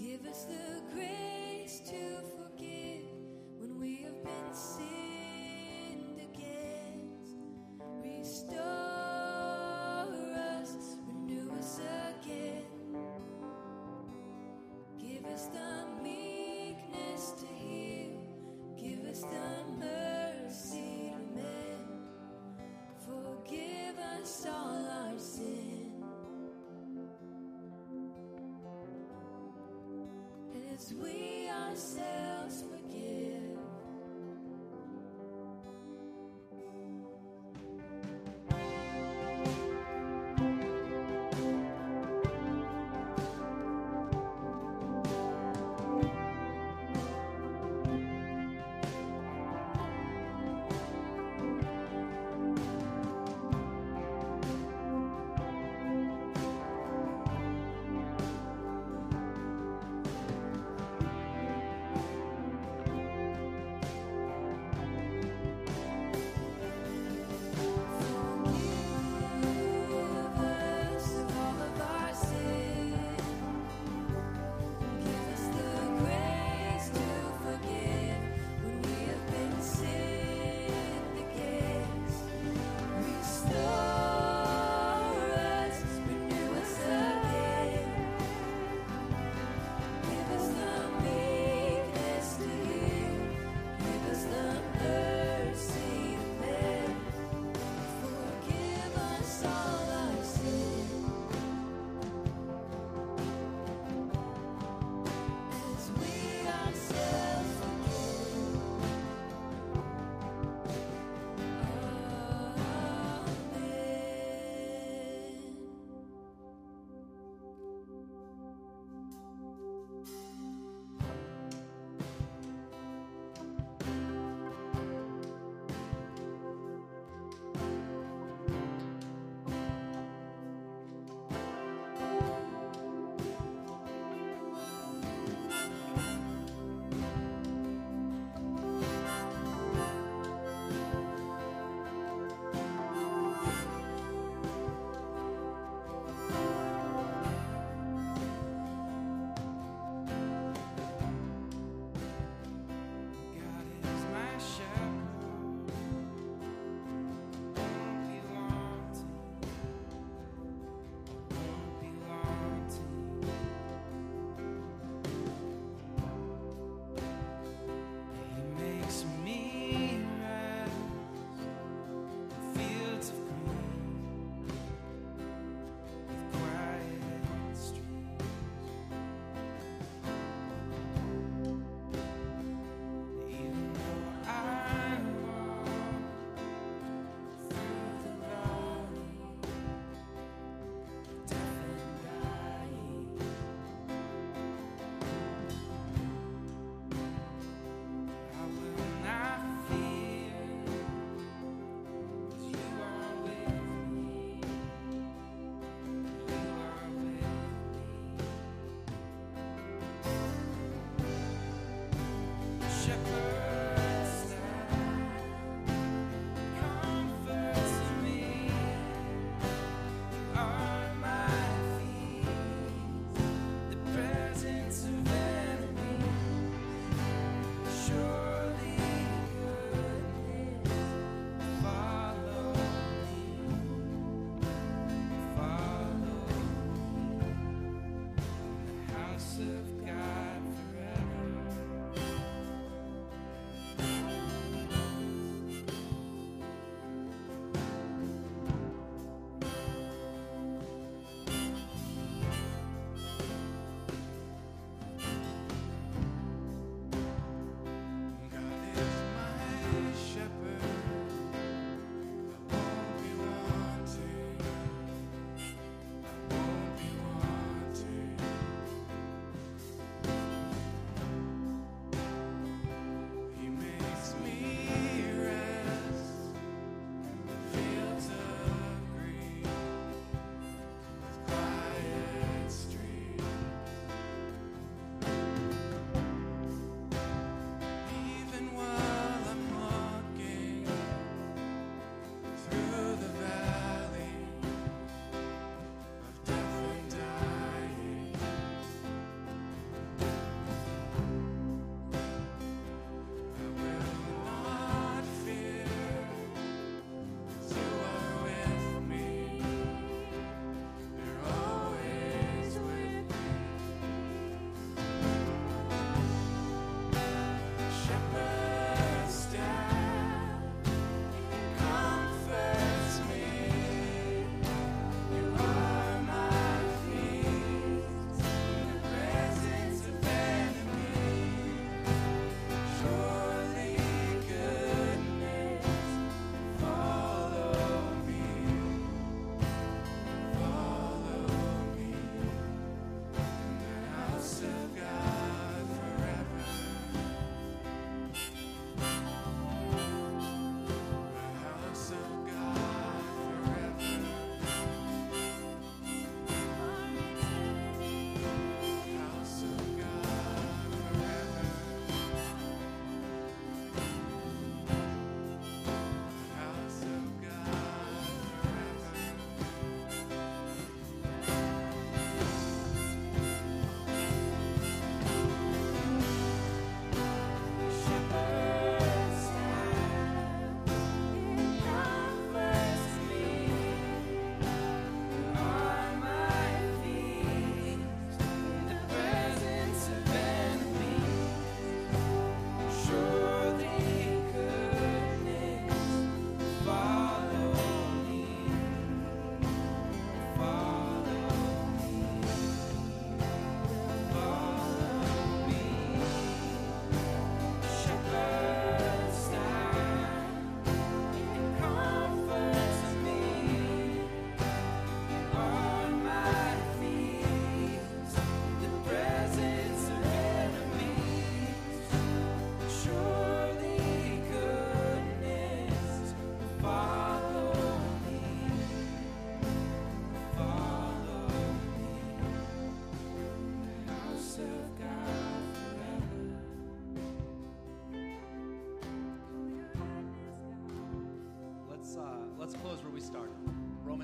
[0.00, 0.79] Give us the
[30.88, 32.79] we ourselves forgive.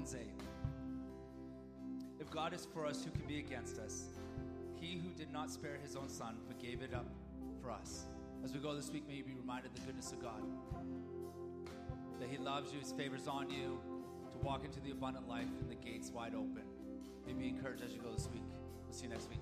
[0.07, 0.29] Romans
[2.21, 2.21] 8.
[2.21, 4.05] If God is for us, who can be against us?
[4.77, 7.07] He who did not spare his own son, but gave it up
[7.61, 8.07] for us.
[8.45, 10.43] As we go this week, may you be reminded of the goodness of God.
[12.21, 13.81] That he loves you, his favors on you,
[14.31, 16.63] to walk into the abundant life and the gates wide open.
[17.27, 18.45] May be encouraged as you go this week.
[18.85, 19.41] We'll see you next week.